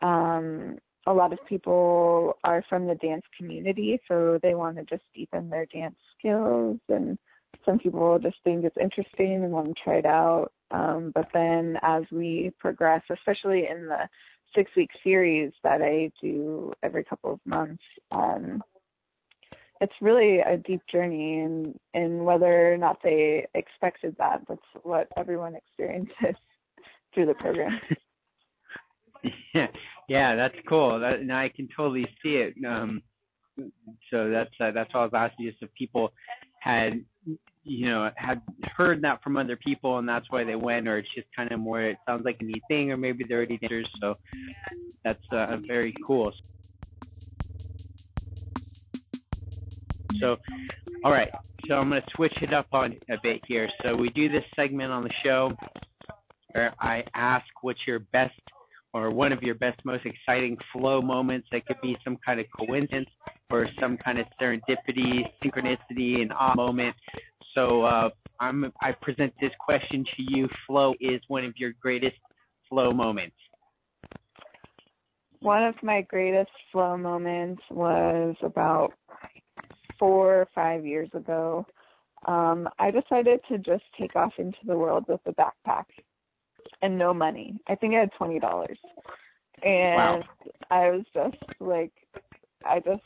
um, 0.03 0.79
a 1.07 1.12
lot 1.12 1.33
of 1.33 1.39
people 1.49 2.35
are 2.45 2.65
from 2.69 2.87
the 2.87 2.95
dance 2.97 3.25
community, 3.37 4.01
so 4.09 4.39
they 4.43 4.55
want 4.55 4.77
to 4.77 4.85
just 4.85 5.03
deepen 5.15 5.51
their 5.51 5.67
dance 5.67 5.97
skills 6.19 6.79
and 6.89 7.19
some 7.65 7.79
people 7.79 8.19
just 8.19 8.37
think 8.45 8.65
it's 8.65 8.77
interesting 8.81 9.45
and 9.45 9.53
want 9.53 9.69
to 9.69 9.75
try 9.85 9.97
it 9.97 10.07
out. 10.07 10.53
Um, 10.71 11.13
but 11.15 11.29
then 11.35 11.77
as 11.83 12.05
we 12.11 12.53
progress, 12.59 13.03
especially 13.11 13.67
in 13.71 13.87
the 13.87 14.09
six 14.55 14.71
week 14.77 14.91
series 15.05 15.53
that 15.63 15.83
I 15.83 16.11
do 16.21 16.73
every 16.83 17.05
couple 17.05 17.33
of 17.33 17.41
months, 17.45 17.83
um, 18.11 18.63
it's 19.81 19.93
really 20.01 20.39
a 20.39 20.57
deep 20.57 20.81
journey 20.91 21.41
and 21.41 21.79
and 21.93 22.25
whether 22.25 22.73
or 22.73 22.79
not 22.79 22.99
they 23.03 23.47
expected 23.55 24.15
that, 24.19 24.43
that's 24.49 24.61
what 24.83 25.09
everyone 25.17 25.55
experiences 25.57 26.37
through 27.13 27.27
the 27.27 27.35
program. 27.35 27.81
yeah, 29.55 29.67
yeah, 30.09 30.37
that's 30.37 30.55
cool. 30.69 31.01
That, 31.01 31.21
and 31.21 31.33
I 31.33 31.51
can 31.55 31.69
totally 31.77 32.07
see 32.23 32.37
it. 32.37 32.55
Um, 32.67 33.03
so 34.11 34.31
that's 34.31 34.55
uh, 34.61 34.71
that's 34.73 34.91
all 34.95 35.03
I 35.03 35.05
was 35.05 35.31
asking, 35.31 35.51
just 35.51 35.63
if 35.63 35.75
people 35.75 36.13
had 36.62 37.04
you 37.64 37.88
know 37.88 38.11
had 38.16 38.40
heard 38.76 39.02
that 39.02 39.23
from 39.23 39.37
other 39.37 39.57
people 39.57 39.99
and 39.99 40.09
that's 40.09 40.26
why 40.31 40.45
they 40.45 40.57
went 40.57 40.88
or 40.88 40.99
it's 40.99 41.09
just 41.14 41.26
kind 41.35 41.50
of 41.52 41.61
more 41.61 41.81
it 41.81 41.97
sounds 42.07 42.25
like 42.25 42.37
a 42.40 42.45
neat 42.45 42.62
thing 42.69 42.90
or 42.90 42.97
maybe 42.97 43.25
they're 43.28 43.38
already 43.38 43.59
dancers 43.59 43.88
so 44.00 44.16
that's 45.04 45.25
uh, 45.33 45.59
very 45.66 45.95
cool. 46.07 46.33
So 50.14 50.38
all 51.04 51.11
right. 51.11 51.31
So 51.66 51.78
i'm 51.78 51.90
going 51.90 52.02
to 52.02 52.09
switch 52.14 52.35
it 52.42 52.52
up 52.52 52.66
on 52.73 52.97
a 53.09 53.16
bit 53.23 53.40
here. 53.47 53.69
So 53.83 53.95
we 53.95 54.09
do 54.11 54.28
this 54.28 54.45
segment 54.57 54.92
on 54.92 55.02
the 55.04 55.12
show 55.25 55.52
where 56.52 56.75
i 56.81 57.02
ask 57.14 57.47
what's 57.62 57.81
your 57.87 58.00
best 58.00 58.38
or 58.95 59.11
one 59.11 59.33
of 59.33 59.43
your 59.43 59.55
best, 59.55 59.81
most 59.85 60.05
exciting 60.05 60.57
flow 60.73 61.01
moments. 61.01 61.49
That 61.53 61.67
could 61.67 61.81
be 61.83 61.97
some 62.05 62.19
kind 62.25 62.41
of 62.41 62.47
coincidence 62.57 63.09
or 63.51 63.67
some 63.81 63.97
kind 63.97 64.19
of 64.19 64.27
serendipity, 64.41 65.23
synchronicity, 65.43 66.21
an 66.21 66.31
awe 66.33 66.55
moment. 66.55 66.95
So 67.55 67.85
uh, 67.85 68.11
I'm 68.41 68.73
I 68.81 68.93
present 69.01 69.33
this 69.41 69.53
question 69.61 70.05
to 70.17 70.23
you. 70.29 70.49
Flow 70.67 70.95
is 71.01 71.21
one 71.29 71.45
of 71.45 71.55
your 71.57 71.73
greatest 71.81 72.17
flow 72.69 72.93
moments. 72.93 73.37
One 75.41 75.65
of 75.65 75.75
my 75.83 76.03
greatest 76.03 76.51
flow 76.71 76.97
moments 76.97 77.63
was 77.71 78.37
about 78.43 78.93
four 79.99 80.43
or 80.43 80.49
five 80.55 80.87
years 80.87 81.09
ago. 81.15 81.67
Um, 82.27 82.69
I 82.79 82.93
decided 82.93 83.41
to 83.49 83.59
just 83.59 83.83
take 83.99 84.15
off 84.15 84.33
into 84.39 84.59
the 84.65 84.77
world 84.77 85.05
with 85.09 85.21
a 85.27 85.33
backpack 85.33 85.85
and 86.83 86.99
no 86.99 87.15
money. 87.15 87.59
I 87.69 87.75
think 87.75 87.95
I 87.95 88.01
had 88.01 88.11
twenty 88.19 88.39
dollars. 88.39 88.79
And 89.65 89.97
Wow. 89.97 90.23
I 90.71 90.91
was 90.91 91.05
just 91.15 91.37
like 91.61 91.93
I 92.65 92.81
just 92.81 93.03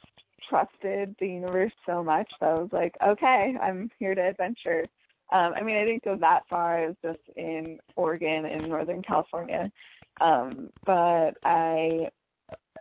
trusted 0.48 1.14
the 1.18 1.26
universe 1.26 1.72
so 1.84 2.02
much 2.02 2.30
that 2.40 2.50
I 2.50 2.54
was 2.54 2.70
like, 2.72 2.94
okay, 3.04 3.54
I'm 3.60 3.90
here 3.98 4.14
to 4.14 4.20
adventure. 4.20 4.86
Um, 5.32 5.54
I 5.56 5.62
mean, 5.62 5.76
I 5.76 5.84
didn't 5.84 6.04
go 6.04 6.16
that 6.16 6.42
far. 6.48 6.78
I 6.78 6.86
was 6.86 6.96
just 7.02 7.18
in 7.36 7.78
Oregon 7.96 8.46
in 8.46 8.68
Northern 8.68 9.02
California. 9.02 9.70
Um, 10.20 10.70
but 10.84 11.32
I 11.44 12.08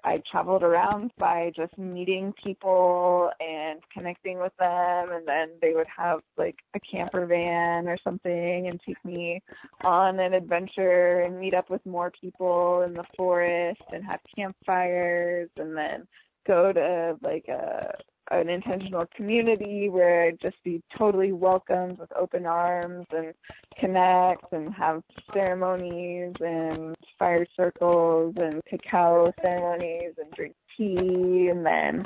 I 0.06 0.22
traveled 0.32 0.62
around 0.62 1.12
by 1.18 1.52
just 1.56 1.76
meeting 1.80 2.32
people 2.42 3.32
and 3.40 3.80
connecting 3.92 4.40
with 4.40 4.54
them 4.60 5.12
and 5.12 5.28
then 5.28 5.50
they 5.62 5.74
would 5.74 5.88
have 5.98 6.20
like 6.38 6.58
a 6.76 6.80
camper 6.80 7.26
van 7.26 7.88
or 7.88 7.98
something 8.04 8.68
and 8.68 8.80
take 8.86 9.04
me 9.04 9.42
on 9.84 10.20
an 10.20 10.36
adventure 10.36 11.22
and 11.22 11.40
meet 11.40 11.56
up 11.56 11.72
with 11.72 11.84
more 11.88 12.12
people 12.22 12.84
in 12.84 12.94
the 12.94 13.04
forest 13.18 13.82
and 13.92 14.06
have 14.06 14.20
campfires 14.36 15.50
and 15.58 15.76
then 15.76 16.08
go 16.46 16.72
to 16.72 17.18
like 17.24 17.48
a 17.48 17.92
an 18.32 18.50
intentional 18.50 19.06
community 19.16 19.90
where 19.90 20.24
I'd 20.24 20.42
just 20.42 20.62
be 20.64 20.82
totally 20.98 21.32
welcomed 21.32 22.00
with 22.00 22.12
open 22.18 22.46
arms 22.46 23.06
and 23.12 23.34
connect 23.80 24.52
and 24.52 24.74
have 24.74 25.04
ceremonies 25.34 26.34
and 26.40 26.96
fire 27.20 27.46
circles 27.56 28.34
and 28.38 28.62
cacao 28.66 29.32
ceremonies 29.42 30.14
and 30.18 30.32
drink 30.34 30.56
tea. 30.78 31.50
And 31.52 31.66
then 31.66 32.06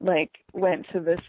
like 0.00 0.30
went 0.52 0.86
to 0.92 1.00
this 1.00 1.20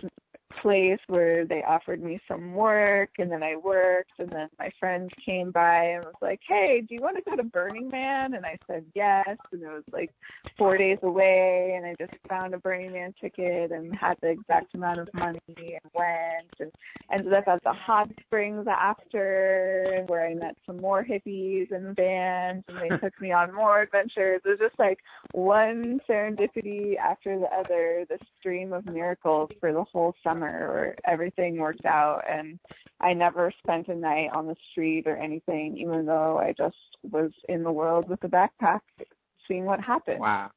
place 0.62 1.00
where 1.08 1.46
they 1.46 1.64
offered 1.64 2.02
me 2.02 2.20
some 2.28 2.54
work 2.54 3.10
and 3.18 3.32
then 3.32 3.44
I 3.44 3.56
worked 3.56 4.12
and 4.20 4.30
then 4.30 4.50
my 4.60 4.70
friend 4.80 5.12
came 5.26 5.52
by 5.52 5.86
and 5.86 6.06
was 6.06 6.16
like, 6.22 6.40
Hey, 6.48 6.84
do 6.88 6.96
you 6.96 7.02
want 7.02 7.18
to 7.18 7.30
go 7.30 7.36
to 7.36 7.44
Burning 7.44 7.90
Man? 7.90 8.34
And 8.34 8.46
I 8.46 8.58
said 8.68 8.86
yes 8.94 9.38
and 9.52 9.62
it 9.62 9.68
was 9.68 9.84
like 9.92 10.12
four 10.58 10.78
days 10.78 10.98
away 11.04 11.74
and 11.76 11.86
I 11.86 11.96
just 12.00 12.14
found 12.28 12.54
a 12.54 12.58
Burning 12.58 12.94
Man 12.94 13.14
ticket 13.20 13.72
and 13.72 13.96
had 13.96 14.18
the 14.22 14.30
exact 14.30 14.76
amount 14.76 15.00
of 15.00 15.10
money 15.14 15.40
and 15.58 15.92
went 15.94 16.54
and 16.60 16.72
ended 17.12 17.34
up 17.34 17.48
at 17.48 17.64
the 17.64 17.74
hot 17.74 18.10
springs 18.26 18.66
after 18.68 20.04
where 20.08 20.28
I 20.28 20.34
met 20.34 20.56
some 20.66 20.78
more 20.78 21.04
hippies 21.04 21.72
and 21.72 21.96
bands 21.96 22.66
and 22.68 22.78
they 22.78 22.98
took 23.02 23.20
me 23.22 23.32
on 23.32 23.54
more 23.54 23.82
adventures. 23.82 24.42
It 24.44 24.50
was 24.50 24.60
just 24.60 24.78
like 24.80 25.00
one 25.34 26.00
serendipity 26.10 26.98
after 26.98 27.40
the 27.40 27.48
other, 27.48 28.06
the 28.10 28.18
stream 28.40 28.74
of 28.74 28.86
miracles 28.86 29.50
for 29.60 29.72
the 29.74 29.84
whole 29.84 30.14
summer 30.24 30.41
where 30.42 30.96
everything 31.06 31.58
worked 31.58 31.86
out 31.86 32.24
and 32.30 32.60
I 33.00 33.14
never 33.14 33.52
spent 33.60 33.88
a 33.88 33.96
night 33.96 34.30
on 34.34 34.48
the 34.48 34.56
street 34.72 35.08
or 35.08 35.16
anything, 35.16 35.78
even 35.78 36.06
though 36.06 36.38
I 36.38 36.54
just 36.58 36.76
was 37.04 37.32
in 37.50 37.64
the 37.64 37.72
world 37.72 38.10
with 38.10 38.24
a 38.24 38.28
backpack 38.28 38.82
seeing 39.48 39.66
what 39.66 39.80
happened. 39.80 40.20
Wow. 40.20 40.52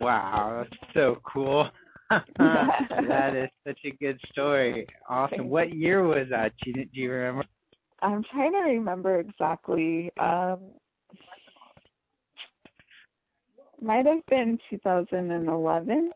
Wow, 0.00 0.64
that's 0.64 0.94
so 0.94 1.20
cool. 1.24 1.68
that 2.38 3.34
is 3.34 3.48
such 3.66 3.78
a 3.84 3.96
good 3.96 4.20
story. 4.32 4.86
Awesome. 5.08 5.48
What 5.48 5.72
year 5.72 6.02
was 6.04 6.26
that? 6.30 6.52
Do 6.62 6.70
you, 6.70 6.84
do 6.84 7.00
you 7.00 7.10
remember? 7.10 7.44
I'm 8.02 8.24
trying 8.32 8.52
to 8.52 8.70
remember 8.70 9.20
exactly. 9.20 10.10
Um 10.20 10.58
might 13.82 14.06
have 14.06 14.24
been 14.26 14.58
2011. 14.68 16.10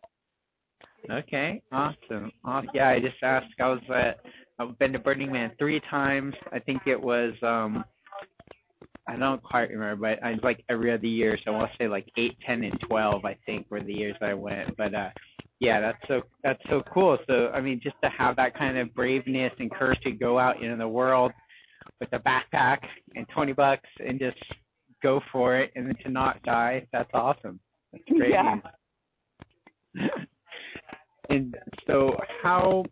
Okay, 1.10 1.62
awesome. 1.70 2.30
awesome. 2.44 2.70
Yeah, 2.74 2.88
I 2.88 3.00
just 3.00 3.16
asked. 3.22 3.46
I 3.60 3.68
was 3.68 3.80
at. 3.94 4.20
I've 4.58 4.78
been 4.78 4.92
to 4.92 4.98
Burning 4.98 5.32
Man 5.32 5.50
three 5.58 5.80
times. 5.90 6.34
I 6.52 6.58
think 6.58 6.82
it 6.86 7.00
was. 7.00 7.34
um 7.42 7.84
I 9.06 9.16
don't 9.16 9.42
quite 9.42 9.68
remember, 9.68 9.96
but 10.16 10.24
I 10.24 10.36
like 10.42 10.64
every 10.70 10.90
other 10.90 11.06
year. 11.06 11.38
So 11.44 11.54
I'll 11.54 11.68
say 11.78 11.88
like 11.88 12.06
eight, 12.16 12.36
ten, 12.46 12.64
and 12.64 12.78
twelve. 12.88 13.24
I 13.24 13.36
think 13.44 13.66
were 13.70 13.82
the 13.82 13.92
years 13.92 14.16
I 14.22 14.32
went. 14.34 14.76
But 14.76 14.94
uh 14.94 15.10
yeah, 15.60 15.80
that's 15.80 15.98
so 16.08 16.22
that's 16.42 16.62
so 16.70 16.82
cool. 16.92 17.18
So 17.26 17.48
I 17.48 17.60
mean, 17.60 17.80
just 17.82 17.96
to 18.02 18.08
have 18.16 18.36
that 18.36 18.56
kind 18.56 18.78
of 18.78 18.94
braveness 18.94 19.52
and 19.58 19.70
courage 19.70 20.00
to 20.04 20.12
go 20.12 20.38
out 20.38 20.62
into 20.62 20.76
the 20.76 20.88
world 20.88 21.32
with 22.00 22.08
a 22.12 22.18
backpack 22.20 22.78
and 23.14 23.26
twenty 23.34 23.52
bucks 23.52 23.88
and 23.98 24.18
just 24.18 24.38
go 25.02 25.20
for 25.30 25.58
it, 25.58 25.70
and 25.76 25.86
then 25.86 25.96
to 26.04 26.10
not 26.10 26.42
die. 26.44 26.86
That's 26.92 27.10
awesome. 27.12 27.60
That's 27.92 28.04
great. 28.08 28.30
Yeah. 28.30 28.56
and 31.30 31.56
so 31.86 32.16
how 32.42 32.84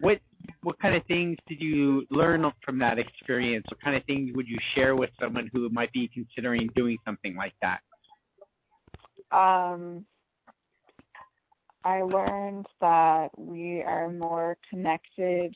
what 0.00 0.18
what 0.62 0.78
kind 0.78 0.94
of 0.94 1.04
things 1.06 1.36
did 1.48 1.60
you 1.60 2.04
learn 2.10 2.44
from 2.64 2.78
that 2.78 2.98
experience 2.98 3.64
what 3.70 3.80
kind 3.80 3.96
of 3.96 4.04
things 4.04 4.30
would 4.34 4.46
you 4.46 4.58
share 4.74 4.94
with 4.94 5.10
someone 5.20 5.48
who 5.52 5.68
might 5.70 5.92
be 5.92 6.10
considering 6.12 6.68
doing 6.76 6.98
something 7.04 7.34
like 7.36 7.54
that 7.62 7.80
um 9.36 10.04
I 11.84 12.00
learned 12.00 12.66
that 12.80 13.28
we 13.36 13.82
are 13.82 14.10
more 14.10 14.56
connected 14.70 15.54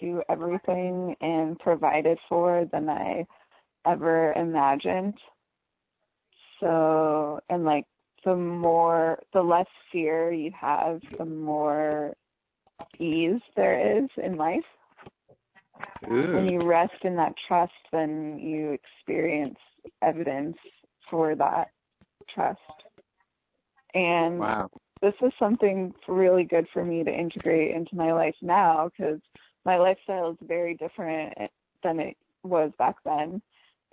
to 0.00 0.22
everything 0.28 1.16
and 1.20 1.58
provided 1.58 2.18
for 2.28 2.68
than 2.70 2.90
I 2.90 3.24
ever 3.86 4.32
imagined. 4.34 5.14
So, 6.60 7.40
and 7.48 7.64
like 7.64 7.86
the 8.24 8.36
more, 8.36 9.18
the 9.32 9.42
less 9.42 9.66
fear 9.92 10.32
you 10.32 10.50
have, 10.58 11.00
the 11.18 11.24
more 11.24 12.14
ease 12.98 13.40
there 13.56 13.98
is 13.98 14.08
in 14.22 14.36
life. 14.36 14.64
When 16.06 16.46
you 16.46 16.64
rest 16.64 17.02
in 17.02 17.16
that 17.16 17.34
trust, 17.48 17.72
then 17.92 18.38
you 18.38 18.72
experience 18.72 19.58
evidence 20.02 20.56
for 21.10 21.34
that 21.34 21.68
trust. 22.34 22.60
And 23.94 24.38
wow 24.38 24.70
this 25.04 25.14
is 25.20 25.32
something 25.38 25.92
really 26.08 26.44
good 26.44 26.66
for 26.72 26.82
me 26.82 27.04
to 27.04 27.10
integrate 27.10 27.76
into 27.76 27.94
my 27.94 28.12
life 28.12 28.34
now 28.40 28.88
because 28.88 29.20
my 29.66 29.76
lifestyle 29.76 30.30
is 30.30 30.38
very 30.42 30.74
different 30.76 31.34
than 31.82 32.00
it 32.00 32.16
was 32.42 32.72
back 32.78 32.96
then. 33.04 33.42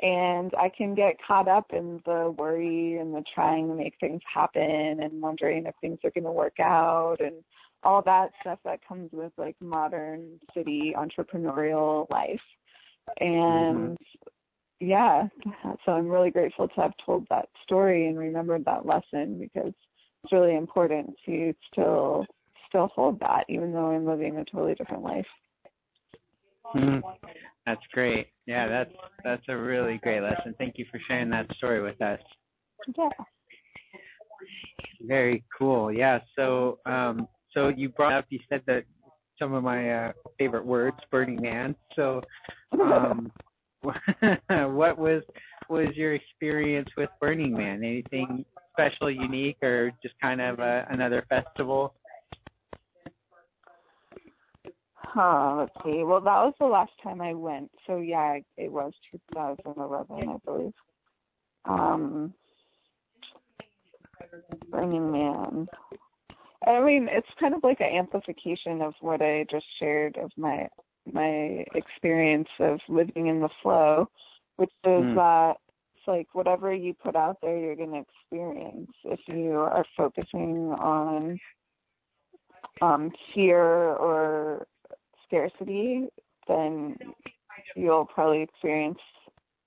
And 0.01 0.51
I 0.59 0.69
can 0.69 0.95
get 0.95 1.17
caught 1.25 1.47
up 1.47 1.67
in 1.73 2.01
the 2.05 2.33
worry 2.37 2.97
and 2.97 3.13
the 3.13 3.23
trying 3.35 3.67
to 3.67 3.75
make 3.75 3.93
things 3.99 4.21
happen 4.33 4.99
and 5.01 5.21
wondering 5.21 5.65
if 5.67 5.75
things 5.79 5.99
are 6.03 6.11
going 6.11 6.23
to 6.23 6.31
work 6.31 6.59
out 6.59 7.17
and 7.19 7.43
all 7.83 8.01
that 8.03 8.31
stuff 8.41 8.59
that 8.65 8.85
comes 8.87 9.11
with 9.11 9.31
like 9.37 9.55
modern 9.59 10.39
city 10.55 10.93
entrepreneurial 10.97 12.09
life. 12.09 12.41
And 13.19 13.97
yeah, 14.79 15.27
so 15.85 15.91
I'm 15.91 16.07
really 16.07 16.31
grateful 16.31 16.67
to 16.67 16.81
have 16.81 16.93
told 17.05 17.27
that 17.29 17.49
story 17.63 18.07
and 18.07 18.17
remembered 18.17 18.65
that 18.65 18.85
lesson 18.85 19.37
because 19.39 19.73
it's 20.23 20.33
really 20.33 20.55
important 20.55 21.15
to 21.25 21.53
still 21.71 22.25
still 22.67 22.87
hold 22.95 23.19
that 23.19 23.43
even 23.49 23.73
though 23.73 23.91
I'm 23.91 24.05
living 24.05 24.37
a 24.37 24.45
totally 24.45 24.75
different 24.75 25.03
life. 25.03 25.27
Mhm. 26.73 27.03
That's 27.65 27.81
great 27.93 28.27
yeah 28.45 28.67
that's 28.67 28.91
that's 29.23 29.43
a 29.49 29.55
really 29.55 29.99
great 30.03 30.21
lesson 30.21 30.53
thank 30.57 30.75
you 30.77 30.85
for 30.91 30.99
sharing 31.07 31.29
that 31.29 31.45
story 31.57 31.81
with 31.81 32.01
us 32.01 32.19
Yeah. 32.97 33.09
Very 35.01 35.43
cool. 35.57 35.91
Yeah. 35.91 36.19
So, 36.35 36.79
um, 36.85 37.27
so 37.53 37.69
you 37.69 37.89
brought 37.89 38.13
up, 38.13 38.25
you 38.29 38.39
said 38.49 38.61
that 38.67 38.83
some 39.39 39.53
of 39.53 39.63
my 39.63 39.91
uh, 39.91 40.11
favorite 40.37 40.65
words, 40.65 40.97
Burning 41.09 41.41
Man. 41.41 41.75
So, 41.95 42.21
um, 42.73 43.31
what 43.81 44.97
was 44.97 45.23
was 45.69 45.87
your 45.95 46.13
experience 46.13 46.89
with 46.97 47.09
Burning 47.19 47.53
Man? 47.53 47.83
Anything 47.83 48.45
special, 48.73 49.09
unique, 49.09 49.57
or 49.63 49.91
just 50.03 50.15
kind 50.21 50.39
of 50.39 50.59
uh, 50.59 50.83
another 50.89 51.25
festival? 51.29 51.95
Huh, 55.13 55.55
let's 55.57 55.73
see. 55.83 56.03
Well, 56.03 56.21
that 56.21 56.41
was 56.41 56.53
the 56.57 56.65
last 56.67 56.93
time 57.03 57.19
I 57.19 57.33
went. 57.33 57.69
So 57.85 57.97
yeah, 57.97 58.37
it 58.55 58.71
was 58.71 58.93
2011, 59.35 60.29
I 60.29 60.37
believe. 60.45 60.73
Um, 61.65 62.33
Burning 64.69 65.11
Man. 65.11 65.67
I 66.65 66.79
mean, 66.79 67.09
it's 67.11 67.27
kind 67.39 67.53
of 67.53 67.61
like 67.61 67.81
an 67.81 67.93
amplification 67.93 68.81
of 68.81 68.93
what 69.01 69.21
I 69.21 69.45
just 69.51 69.65
shared 69.79 70.17
of 70.17 70.31
my 70.37 70.67
my 71.11 71.65
experience 71.75 72.47
of 72.59 72.79
living 72.87 73.27
in 73.27 73.41
the 73.41 73.49
flow, 73.61 74.07
which 74.55 74.71
is 74.85 75.03
Mm. 75.03 75.15
that 75.15 75.57
it's 75.95 76.07
like 76.07 76.27
whatever 76.33 76.73
you 76.73 76.93
put 76.93 77.17
out 77.17 77.41
there, 77.41 77.57
you're 77.57 77.75
going 77.75 77.91
to 77.91 77.99
experience. 77.99 78.91
If 79.03 79.19
you 79.27 79.59
are 79.59 79.85
focusing 79.97 80.71
on 80.73 81.37
um, 82.81 83.11
fear 83.33 83.61
or 83.95 84.67
scarcity, 85.31 86.07
then 86.47 86.97
you'll 87.75 88.05
probably 88.05 88.41
experience 88.41 88.99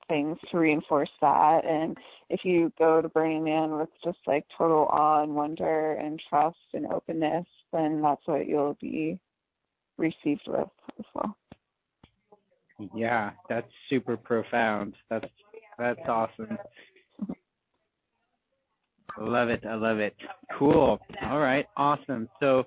things 0.08 0.36
to 0.50 0.58
reinforce 0.58 1.10
that. 1.22 1.64
And 1.64 1.96
if 2.28 2.40
you 2.44 2.70
go 2.78 3.00
to 3.00 3.08
Burning 3.08 3.44
Man 3.44 3.72
with 3.72 3.88
just 4.04 4.18
like 4.26 4.44
total 4.56 4.86
awe 4.90 5.22
and 5.22 5.34
wonder 5.34 5.94
and 5.94 6.20
trust 6.28 6.58
and 6.74 6.86
openness, 6.86 7.46
then 7.72 8.02
that's 8.02 8.20
what 8.26 8.46
you'll 8.46 8.76
be 8.80 9.18
received 9.96 10.42
with 10.46 10.68
as 10.98 11.04
well. 11.14 11.36
Yeah, 12.94 13.30
that's 13.48 13.70
super 13.88 14.16
profound. 14.16 14.94
That's 15.08 15.28
that's 15.78 16.00
awesome. 16.06 16.58
I 19.16 19.22
love 19.22 19.48
it. 19.48 19.64
I 19.64 19.74
love 19.74 19.98
it. 19.98 20.14
Cool. 20.58 20.98
All 21.22 21.38
right. 21.38 21.66
Awesome. 21.76 22.28
So, 22.40 22.64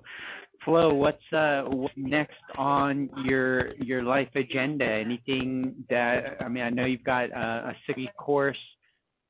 Flow, 0.68 0.92
what's 0.92 1.32
uh 1.32 1.62
what's 1.68 1.94
next 1.96 2.36
on 2.58 3.08
your 3.24 3.74
your 3.76 4.02
life 4.02 4.28
agenda? 4.34 4.84
Anything 4.84 5.82
that 5.88 6.36
I 6.42 6.48
mean, 6.48 6.62
I 6.62 6.68
know 6.68 6.84
you've 6.84 7.04
got 7.04 7.30
a, 7.30 7.70
a 7.70 7.76
city 7.86 8.06
course 8.18 8.58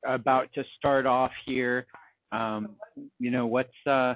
about 0.05 0.51
to 0.55 0.65
start 0.77 1.05
off 1.05 1.31
here. 1.45 1.87
Um, 2.33 2.75
you 3.19 3.31
know, 3.31 3.47
what's 3.47 3.69
uh 3.87 4.15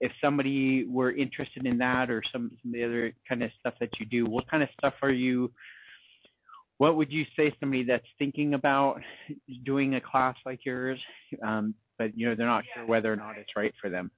if 0.00 0.10
somebody 0.20 0.84
were 0.88 1.12
interested 1.12 1.64
in 1.64 1.78
that 1.78 2.10
or 2.10 2.24
some 2.32 2.50
some 2.60 2.70
of 2.70 2.72
the 2.72 2.82
other 2.82 3.12
kind 3.28 3.44
of 3.44 3.52
stuff 3.60 3.74
that 3.78 3.90
you 4.00 4.06
do, 4.06 4.26
what 4.26 4.50
kind 4.50 4.64
of 4.64 4.68
stuff 4.76 4.94
are 5.00 5.12
you 5.12 5.52
what 6.78 6.96
would 6.96 7.12
you 7.12 7.22
say 7.36 7.54
somebody 7.60 7.84
that's 7.84 8.02
thinking 8.18 8.54
about 8.54 9.00
doing 9.64 9.94
a 9.94 10.00
class 10.00 10.34
like 10.44 10.64
yours, 10.64 10.98
um, 11.40 11.72
but 11.98 12.18
you 12.18 12.28
know 12.28 12.34
they're 12.34 12.48
not 12.48 12.64
sure 12.74 12.84
whether 12.84 13.12
or 13.12 13.16
not 13.16 13.38
it's 13.38 13.52
right 13.56 13.72
for 13.80 13.90
them? 13.90 14.10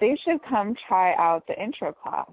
They 0.00 0.16
should 0.24 0.40
come 0.48 0.74
try 0.88 1.14
out 1.14 1.46
the 1.46 1.60
intro 1.60 1.92
class. 1.92 2.30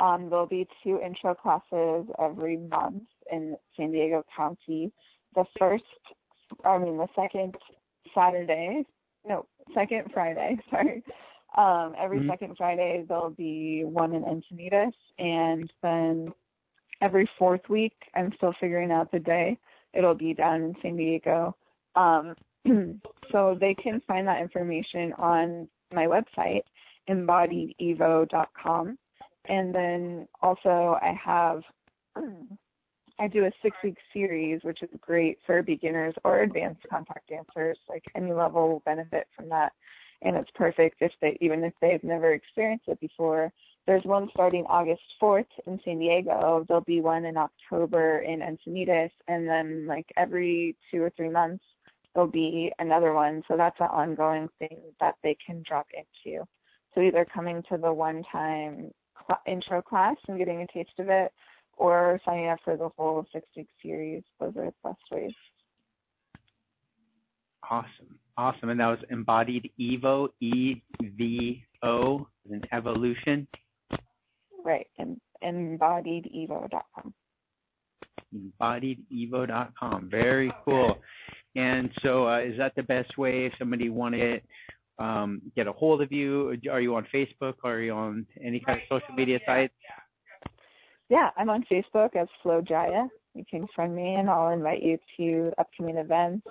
Um, 0.00 0.28
there'll 0.28 0.46
be 0.46 0.66
two 0.82 1.00
intro 1.04 1.34
classes 1.34 2.06
every 2.20 2.56
month 2.56 3.04
in 3.30 3.56
San 3.76 3.92
Diego 3.92 4.24
County. 4.36 4.92
The 5.34 5.44
first, 5.58 5.84
I 6.64 6.78
mean, 6.78 6.96
the 6.96 7.06
second 7.14 7.56
Saturday, 8.14 8.84
no, 9.26 9.46
second 9.72 10.10
Friday, 10.12 10.58
sorry. 10.70 11.02
Um, 11.56 11.94
every 11.98 12.18
mm-hmm. 12.18 12.30
second 12.30 12.56
Friday 12.56 13.04
there'll 13.08 13.30
be 13.30 13.84
one 13.84 14.12
in 14.12 14.22
Encinitas, 14.22 14.92
and 15.18 15.72
then 15.82 16.32
every 17.00 17.28
fourth 17.38 17.68
week. 17.68 17.94
I'm 18.14 18.32
still 18.36 18.54
figuring 18.60 18.90
out 18.90 19.12
the 19.12 19.20
day. 19.20 19.58
It'll 19.92 20.14
be 20.14 20.34
down 20.34 20.62
in 20.62 20.74
San 20.82 20.96
Diego. 20.96 21.56
Um, 21.94 22.34
so 23.30 23.56
they 23.60 23.74
can 23.74 24.02
find 24.06 24.26
that 24.26 24.40
information 24.40 25.12
on 25.18 25.68
my 25.92 26.06
website, 26.06 26.62
embodiedevo.com. 27.08 28.98
And 29.46 29.74
then 29.74 30.28
also 30.42 30.98
I 31.02 31.18
have, 31.22 31.62
I 33.18 33.28
do 33.28 33.44
a 33.44 33.52
six 33.62 33.76
week 33.84 33.96
series, 34.12 34.60
which 34.62 34.82
is 34.82 34.88
great 35.00 35.38
for 35.46 35.62
beginners 35.62 36.14
or 36.24 36.42
advanced 36.42 36.86
contact 36.90 37.28
dancers. 37.28 37.78
Like 37.88 38.04
any 38.16 38.32
level 38.32 38.68
will 38.68 38.82
benefit 38.84 39.28
from 39.36 39.48
that. 39.50 39.72
And 40.22 40.36
it's 40.36 40.50
perfect 40.54 40.96
if 41.00 41.12
they, 41.20 41.36
even 41.40 41.62
if 41.64 41.74
they've 41.80 42.02
never 42.02 42.32
experienced 42.32 42.88
it 42.88 42.98
before, 43.00 43.52
there's 43.86 44.04
one 44.04 44.28
starting 44.30 44.64
August 44.66 45.02
4th 45.22 45.44
in 45.66 45.78
San 45.84 45.98
Diego. 45.98 46.64
There'll 46.66 46.82
be 46.82 47.02
one 47.02 47.26
in 47.26 47.36
October 47.36 48.20
in 48.20 48.40
Encinitas, 48.40 49.10
and 49.28 49.46
then 49.46 49.86
like 49.86 50.06
every 50.16 50.76
two 50.90 51.02
or 51.02 51.10
three 51.10 51.28
months 51.28 51.62
there'll 52.14 52.30
be 52.30 52.72
another 52.78 53.12
one. 53.12 53.42
So 53.48 53.56
that's 53.56 53.78
an 53.80 53.88
ongoing 53.90 54.48
thing 54.58 54.78
that 55.00 55.16
they 55.22 55.36
can 55.44 55.62
drop 55.68 55.86
into. 55.92 56.44
So 56.94 57.00
either 57.00 57.26
coming 57.32 57.62
to 57.70 57.76
the 57.76 57.92
one-time 57.92 58.90
cl- 59.26 59.40
intro 59.46 59.82
class 59.82 60.16
and 60.28 60.38
getting 60.38 60.62
a 60.62 60.66
taste 60.72 60.98
of 60.98 61.08
it, 61.08 61.32
or 61.76 62.20
signing 62.24 62.48
up 62.48 62.58
for 62.64 62.76
the 62.76 62.88
whole 62.96 63.26
six-week 63.32 63.68
series. 63.82 64.22
Those 64.38 64.56
are 64.56 64.66
the 64.66 64.72
best 64.84 65.02
ways. 65.10 65.32
Awesome, 67.68 68.18
awesome, 68.36 68.68
and 68.68 68.78
that 68.78 68.86
was 68.86 68.98
embodied 69.10 69.70
Evo, 69.80 70.28
E 70.40 70.82
V 71.02 71.64
O, 71.82 72.26
an 72.50 72.62
evolution. 72.72 73.48
Right, 74.64 74.86
and 74.98 75.20
embodiedevo.com. 75.42 77.14
Embodiedevo.com. 78.34 80.08
Very 80.10 80.52
cool. 80.64 80.96
And 81.56 81.90
so, 82.02 82.28
uh, 82.28 82.40
is 82.40 82.58
that 82.58 82.74
the 82.74 82.82
best 82.82 83.16
way 83.16 83.46
if 83.46 83.52
somebody 83.58 83.88
wanted 83.88 84.42
um, 84.98 85.42
get 85.56 85.66
a 85.66 85.72
hold 85.72 86.02
of 86.02 86.12
you? 86.12 86.56
Are 86.70 86.80
you 86.80 86.94
on 86.94 87.06
Facebook? 87.12 87.54
Are 87.64 87.80
you 87.80 87.92
on 87.92 88.26
any 88.42 88.60
kind 88.60 88.80
of 88.80 88.84
social 88.88 89.14
media 89.14 89.38
sites? 89.46 89.74
Yeah, 91.08 91.30
I'm 91.36 91.50
on 91.50 91.64
Facebook 91.70 92.16
as 92.16 92.28
Flow 92.42 92.60
Jaya. 92.60 93.06
You 93.34 93.44
can 93.50 93.66
friend 93.74 93.94
me, 93.94 94.14
and 94.14 94.30
I'll 94.30 94.52
invite 94.52 94.82
you 94.82 94.98
to 95.16 95.52
upcoming 95.58 95.96
events. 95.96 96.46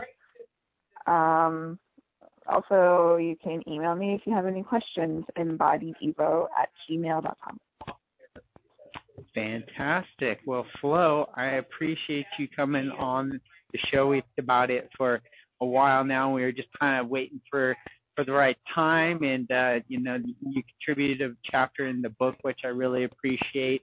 Um, 1.07 1.79
also, 2.47 3.17
you 3.17 3.35
can 3.41 3.61
email 3.67 3.95
me 3.95 4.15
if 4.15 4.21
you 4.25 4.33
have 4.33 4.45
any 4.45 4.63
questions, 4.63 5.23
embodiedevo 5.37 6.47
at 6.59 6.69
gmail.com. 6.89 7.59
Fantastic. 9.33 10.39
Well, 10.45 10.65
Flow, 10.81 11.29
I 11.35 11.55
appreciate 11.55 12.25
you 12.37 12.47
coming 12.53 12.89
on 12.99 13.39
the 13.71 13.79
show. 13.91 14.07
We've 14.07 14.23
about 14.37 14.69
it 14.69 14.89
for 14.97 15.21
a 15.61 15.65
while 15.65 16.03
now. 16.03 16.33
We 16.33 16.41
were 16.41 16.51
just 16.51 16.67
kind 16.79 16.99
of 16.99 17.09
waiting 17.09 17.41
for 17.49 17.75
for 18.15 18.23
the 18.23 18.31
right 18.31 18.57
time, 18.73 19.23
and 19.23 19.49
uh, 19.51 19.79
you 19.87 19.99
know, 19.99 20.17
you 20.41 20.61
contributed 20.63 21.31
a 21.31 21.35
chapter 21.49 21.87
in 21.87 22.01
the 22.01 22.09
book, 22.09 22.35
which 22.41 22.59
I 22.63 22.67
really 22.67 23.05
appreciate, 23.05 23.81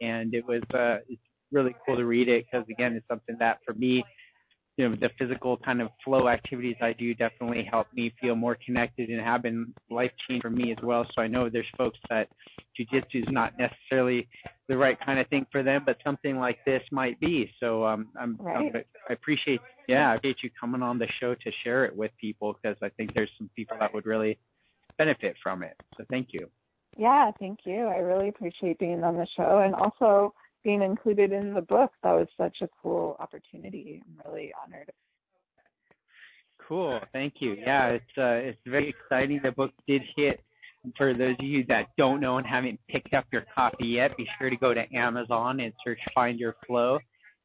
and 0.00 0.34
it 0.34 0.46
was 0.46 0.62
uh, 0.74 0.98
it's 1.08 1.22
really 1.50 1.74
cool 1.84 1.96
to 1.96 2.04
read 2.04 2.28
it 2.28 2.46
because 2.50 2.66
again, 2.68 2.94
it's 2.94 3.06
something 3.08 3.36
that 3.38 3.58
for 3.64 3.74
me 3.74 4.04
you 4.76 4.88
know 4.88 4.96
the 4.96 5.10
physical 5.18 5.58
kind 5.58 5.82
of 5.82 5.88
flow 6.04 6.28
activities 6.28 6.76
I 6.80 6.94
do 6.94 7.14
definitely 7.14 7.68
help 7.70 7.88
me 7.92 8.12
feel 8.20 8.34
more 8.34 8.56
connected 8.64 9.10
and 9.10 9.20
have 9.20 9.42
been 9.42 9.74
life 9.90 10.10
changing 10.26 10.42
for 10.42 10.50
me 10.50 10.72
as 10.72 10.78
well. 10.82 11.06
So 11.14 11.22
I 11.22 11.26
know 11.26 11.50
there's 11.50 11.66
folks 11.76 11.98
that 12.08 12.28
jujitsu 12.78 13.22
is 13.22 13.28
not 13.28 13.52
necessarily 13.58 14.28
the 14.68 14.76
right 14.76 14.98
kind 15.04 15.18
of 15.18 15.28
thing 15.28 15.46
for 15.52 15.62
them, 15.62 15.82
but 15.84 15.98
something 16.02 16.38
like 16.38 16.58
this 16.64 16.82
might 16.90 17.20
be. 17.20 17.52
So 17.60 17.84
um, 17.84 18.08
I'm, 18.18 18.36
right. 18.40 18.72
I'm 18.74 18.82
I 19.10 19.12
appreciate 19.12 19.60
yeah 19.88 20.10
I 20.10 20.14
appreciate 20.16 20.42
you 20.42 20.50
coming 20.58 20.82
on 20.82 20.98
the 20.98 21.08
show 21.20 21.34
to 21.34 21.50
share 21.64 21.84
it 21.84 21.94
with 21.94 22.10
people 22.20 22.56
because 22.60 22.76
I 22.82 22.88
think 22.90 23.12
there's 23.14 23.30
some 23.36 23.50
people 23.54 23.76
that 23.78 23.92
would 23.92 24.06
really 24.06 24.38
benefit 24.96 25.36
from 25.42 25.62
it. 25.62 25.76
So 25.98 26.04
thank 26.10 26.28
you. 26.32 26.48
Yeah, 26.96 27.30
thank 27.38 27.60
you. 27.64 27.86
I 27.86 27.96
really 27.96 28.28
appreciate 28.28 28.78
being 28.78 29.02
on 29.02 29.16
the 29.16 29.26
show 29.36 29.62
and 29.64 29.74
also 29.74 30.34
being 30.64 30.82
included 30.82 31.32
in 31.32 31.54
the 31.54 31.60
book. 31.60 31.90
That 32.02 32.12
was 32.12 32.28
such 32.36 32.58
a 32.62 32.68
cool 32.82 33.16
opportunity. 33.18 34.02
I'm 34.04 34.32
really 34.32 34.52
honored. 34.64 34.90
Cool, 36.68 37.00
thank 37.12 37.34
you. 37.40 37.56
Yeah, 37.58 37.88
it's 37.88 38.04
uh, 38.16 38.48
it's 38.48 38.58
very 38.66 38.88
exciting. 38.88 39.40
The 39.42 39.52
book 39.52 39.72
did 39.86 40.02
hit. 40.16 40.40
For 40.96 41.14
those 41.14 41.36
of 41.38 41.44
you 41.44 41.64
that 41.68 41.86
don't 41.96 42.20
know 42.20 42.38
and 42.38 42.46
haven't 42.46 42.80
picked 42.88 43.14
up 43.14 43.24
your 43.32 43.44
copy 43.54 43.86
yet, 43.86 44.16
be 44.16 44.26
sure 44.38 44.50
to 44.50 44.56
go 44.56 44.74
to 44.74 44.82
Amazon 44.94 45.60
and 45.60 45.72
search 45.84 46.00
Find 46.12 46.40
Your 46.40 46.56
Flow. 46.66 46.98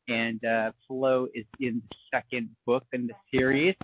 And 0.07 0.43
uh, 0.43 0.71
Flow 0.87 1.27
is 1.35 1.45
in 1.59 1.81
the 1.89 1.95
second 2.11 2.49
book 2.65 2.83
in 2.93 3.07
the 3.07 3.13
series, 3.31 3.75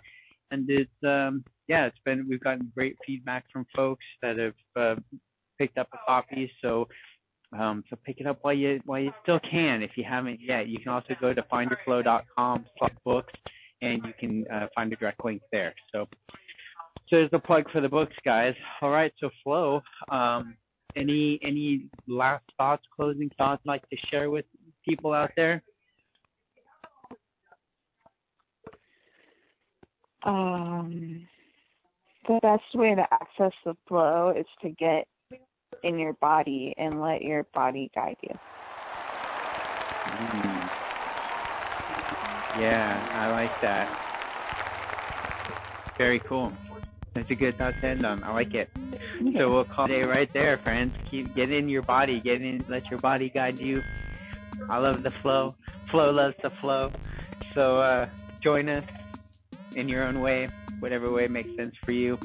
and 0.51 0.65
it's 0.69 0.89
um, 1.03 1.43
yeah, 1.67 1.85
it's 1.85 1.97
been 2.05 2.25
we've 2.29 2.43
gotten 2.43 2.71
great 2.73 2.95
feedback 3.05 3.45
from 3.51 3.65
folks 3.75 4.05
that 4.21 4.37
have 4.37 4.53
uh, 4.75 5.01
picked 5.59 5.77
up 5.77 5.87
a 5.93 5.97
copy. 6.07 6.51
So 6.61 6.87
um, 7.57 7.83
so 7.89 7.97
pick 8.03 8.19
it 8.19 8.27
up 8.27 8.39
while 8.41 8.53
you 8.53 8.79
while 8.85 8.99
you 8.99 9.11
still 9.21 9.39
can. 9.39 9.81
If 9.81 9.91
you 9.95 10.03
haven't 10.07 10.39
yet, 10.41 10.67
you 10.67 10.79
can 10.79 10.89
also 10.89 11.15
go 11.19 11.33
to 11.33 11.41
findyourflow.com 11.43 12.65
slash 12.77 12.93
books, 13.05 13.33
and 13.81 14.03
you 14.05 14.13
can 14.19 14.45
uh, 14.53 14.67
find 14.75 14.91
a 14.91 14.95
direct 14.95 15.23
link 15.23 15.41
there. 15.51 15.73
So, 15.91 16.07
so 17.09 17.17
there's 17.17 17.31
the 17.31 17.39
plug 17.39 17.65
for 17.71 17.81
the 17.81 17.89
books, 17.89 18.15
guys. 18.25 18.55
All 18.81 18.89
right, 18.89 19.11
so 19.19 19.29
Flow, 19.43 19.81
um, 20.09 20.55
any 20.95 21.39
any 21.43 21.85
last 22.07 22.45
thoughts, 22.57 22.83
closing 22.95 23.29
thoughts, 23.37 23.61
like 23.65 23.87
to 23.89 23.97
share 24.09 24.29
with 24.29 24.45
people 24.87 25.13
out 25.13 25.31
there? 25.35 25.63
Um, 30.25 31.27
the 32.27 32.39
best 32.41 32.63
way 32.73 32.95
to 32.95 33.05
access 33.11 33.51
the 33.65 33.75
flow 33.87 34.33
is 34.37 34.45
to 34.61 34.69
get 34.69 35.07
in 35.83 35.99
your 35.99 36.13
body 36.13 36.73
and 36.77 37.01
let 37.01 37.21
your 37.21 37.43
body 37.53 37.91
guide 37.93 38.17
you. 38.21 38.37
Mm. 40.05 40.69
Yeah, 42.59 43.07
I 43.13 43.31
like 43.31 43.61
that. 43.61 43.99
Very 45.97 46.19
cool. 46.19 46.51
That's 47.13 47.29
a 47.29 47.35
good 47.35 47.57
thought 47.57 47.79
to 47.81 47.87
end 47.87 48.05
on. 48.05 48.23
I 48.23 48.33
like 48.33 48.53
it. 48.55 48.69
So 49.33 49.49
we'll 49.49 49.65
call 49.65 49.91
it 49.91 50.03
right 50.03 50.31
there, 50.33 50.57
friends. 50.57 50.93
Keep 51.09 51.35
get 51.35 51.51
in 51.51 51.69
your 51.69 51.83
body, 51.83 52.19
get 52.19 52.41
in, 52.41 52.65
let 52.67 52.89
your 52.89 52.99
body 52.99 53.29
guide 53.29 53.59
you. 53.59 53.83
I 54.69 54.77
love 54.79 55.03
the 55.03 55.11
flow. 55.11 55.55
Flow 55.89 56.11
loves 56.11 56.35
the 56.41 56.49
flow. 56.49 56.91
So 57.55 57.81
uh, 57.81 58.09
join 58.41 58.69
us 58.69 58.83
in 59.75 59.87
your 59.87 60.03
own 60.03 60.21
way, 60.21 60.47
whatever 60.79 61.11
way 61.11 61.27
makes 61.27 61.55
sense 61.55 61.75
for 61.83 61.91
you. 61.91 62.17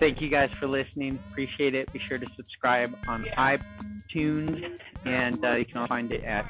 Thank 0.00 0.22
you 0.22 0.30
guys 0.30 0.50
for 0.58 0.66
listening. 0.66 1.18
Appreciate 1.28 1.74
it. 1.74 1.92
Be 1.92 1.98
sure 1.98 2.16
to 2.16 2.26
subscribe 2.26 2.96
on 3.06 3.24
iTunes, 3.36 4.80
and 5.04 5.44
uh, 5.44 5.56
you 5.56 5.66
can 5.66 5.86
find 5.88 6.10
it 6.10 6.24
at 6.24 6.46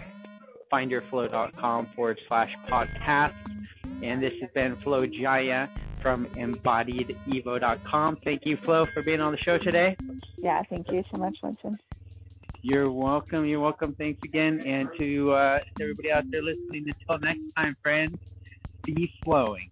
findyourflow.com 0.72 1.88
forward 1.96 2.20
slash 2.28 2.54
podcast. 2.68 3.34
And 4.02 4.22
this 4.22 4.34
has 4.40 4.50
been 4.54 4.76
Flow 4.76 5.04
Jaya 5.04 5.68
from 6.00 6.26
embodiedevo.com. 6.26 8.16
Thank 8.16 8.46
you, 8.46 8.56
Flow, 8.58 8.84
for 8.86 9.02
being 9.02 9.20
on 9.20 9.32
the 9.32 9.38
show 9.38 9.58
today. 9.58 9.96
Yeah, 10.38 10.62
thank 10.70 10.88
you 10.92 11.02
so 11.12 11.20
much, 11.20 11.36
Winston. 11.42 11.76
You're 12.62 12.90
welcome. 12.90 13.46
You're 13.46 13.58
welcome. 13.58 13.94
Thanks 13.94 14.20
again. 14.28 14.62
And 14.64 14.88
to, 14.98 15.32
uh, 15.32 15.58
to 15.58 15.82
everybody 15.82 16.12
out 16.12 16.30
there 16.30 16.42
listening, 16.42 16.86
until 16.86 17.18
next 17.18 17.50
time, 17.56 17.76
friends, 17.82 18.16
be 18.84 19.12
flowing. 19.24 19.70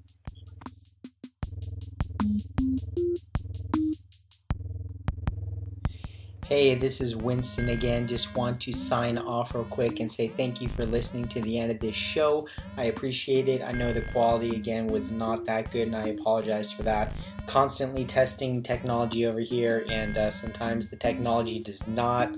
Hey, 6.49 6.75
this 6.75 7.03
is 7.03 7.15
Winston 7.15 7.69
again. 7.69 8.07
Just 8.07 8.35
want 8.35 8.59
to 8.63 8.73
sign 8.73 9.19
off 9.19 9.55
real 9.55 9.65
quick 9.65 10.01
and 10.01 10.11
say 10.11 10.29
thank 10.29 10.63
you 10.63 10.69
for 10.71 10.87
listening 10.87 11.29
to 11.29 11.43
the 11.43 11.59
end 11.59 11.71
of 11.71 11.79
this 11.79 11.95
show. 11.95 12.49
I 12.79 12.85
appreciate 12.85 13.51
it. 13.51 13.63
I 13.63 13.73
know 13.73 13.93
the 13.93 14.01
quality 14.01 14.57
again 14.57 14.87
was 14.87 15.13
not 15.13 15.45
that 15.45 15.71
good, 15.71 15.89
and 15.89 15.97
I 15.97 16.07
apologize 16.09 16.73
for 16.73 16.85
that. 16.85 17.13
Constantly 17.45 18.07
testing 18.07 18.63
technology 18.63 19.27
over 19.27 19.41
here, 19.41 19.85
and 19.91 20.17
uh, 20.17 20.31
sometimes 20.31 20.89
the 20.89 20.97
technology 20.97 21.59
does 21.59 21.87
not 21.87 22.31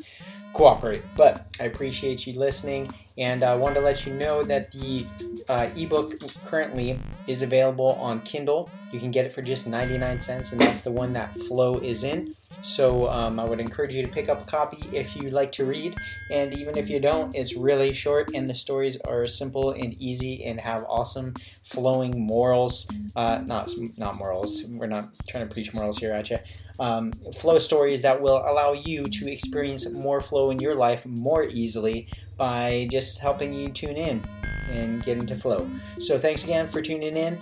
cooperate. 0.55 1.05
But 1.17 1.43
I 1.61 1.67
appreciate 1.67 2.27
you 2.27 2.37
listening, 2.37 2.89
and 3.17 3.45
I 3.45 3.53
uh, 3.53 3.59
wanted 3.59 3.77
to 3.77 3.83
let 3.83 4.07
you 4.07 4.15
know 4.15 4.43
that 4.43 4.73
the 4.73 5.07
uh, 5.49 5.71
ebook 5.77 6.15
currently 6.47 6.99
is 7.27 7.43
available 7.43 7.93
on 8.01 8.21
Kindle. 8.23 8.71
You 8.93 8.99
can 8.99 9.11
get 9.11 9.25
it 9.25 9.33
for 9.33 9.43
just 9.43 9.67
99 9.67 10.21
cents, 10.21 10.53
and 10.53 10.61
that's 10.61 10.83
the 10.83 10.91
one 10.91 11.13
that 11.13 11.37
Flow 11.37 11.79
is 11.79 12.05
in. 12.05 12.35
So 12.63 13.09
um, 13.09 13.41
I 13.41 13.45
would 13.45 13.61
encourage 13.61 13.95
you 13.95 14.03
to 14.03 14.09
pick 14.09 14.29
up 14.29 14.43
a 14.43 14.45
copy 14.45 14.85
if 14.93 15.17
you 15.17 15.31
like 15.31 15.53
to 15.53 15.65
read, 15.65 15.97
and 16.31 16.53
even 16.55 16.77
if 16.77 16.91
you 16.91 17.01
don't, 17.01 17.35
it's 17.35 17.57
really 17.57 17.93
short 17.95 18.35
and 18.35 18.51
the 18.51 18.55
stories 18.55 19.01
are 19.03 19.27
simple 19.27 19.71
and 19.71 19.95
easy 19.95 20.45
and 20.45 20.61
have 20.61 20.85
awesome 20.89 21.35
flowing 21.63 22.21
morals. 22.21 22.87
Uh, 23.17 23.41
not 23.47 23.71
not 23.97 24.17
morals. 24.19 24.65
We're 24.69 24.89
not 24.89 25.09
trying 25.29 25.49
to 25.49 25.53
preach 25.53 25.73
morals 25.73 25.99
here 25.99 26.13
at 26.13 26.29
you. 26.31 26.39
Um, 26.79 27.13
flow 27.13 27.59
stories 27.59 28.03
that 28.03 28.21
will 28.21 28.39
allow 28.39 28.73
you 28.73 29.05
to 29.05 29.31
experience 29.31 29.91
more 29.93 30.21
flow 30.21 30.51
in 30.51 30.59
your 30.59 30.75
life 30.75 31.05
more 31.07 31.45
easily 31.45 32.09
by 32.37 32.89
just 32.91 33.21
helping 33.21 33.53
you 33.53 33.69
tune 33.69 33.97
in 33.97 34.23
and 34.71 35.03
get 35.03 35.19
into 35.19 35.35
flow. 35.35 35.69
So 35.99 36.19
thanks 36.19 36.45
again 36.45 36.67
for 36.67 36.81
tuning 36.81 37.17
in 37.17 37.39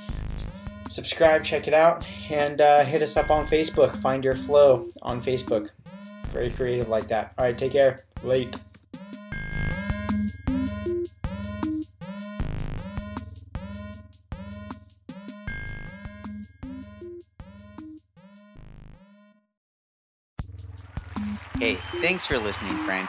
subscribe, 0.89 1.45
check 1.45 1.69
it 1.69 1.75
out, 1.75 2.05
and 2.31 2.61
uh, 2.61 2.85
hit 2.85 3.03
us 3.03 3.17
up 3.17 3.31
on 3.31 3.47
Facebook. 3.47 3.95
Find 3.95 4.25
your 4.25 4.35
flow 4.35 4.89
on 5.03 5.21
Facebook. 5.21 5.71
Very 6.33 6.51
creative 6.51 6.89
like 6.89 7.09
that. 7.09 7.33
All 7.39 7.45
right, 7.45 7.57
take 7.57 7.73
care. 7.73 8.05
Late. 8.23 8.57
Hey, 21.59 21.75
thanks 22.01 22.27
for 22.27 22.39
listening, 22.39 22.73
friend. 22.85 23.09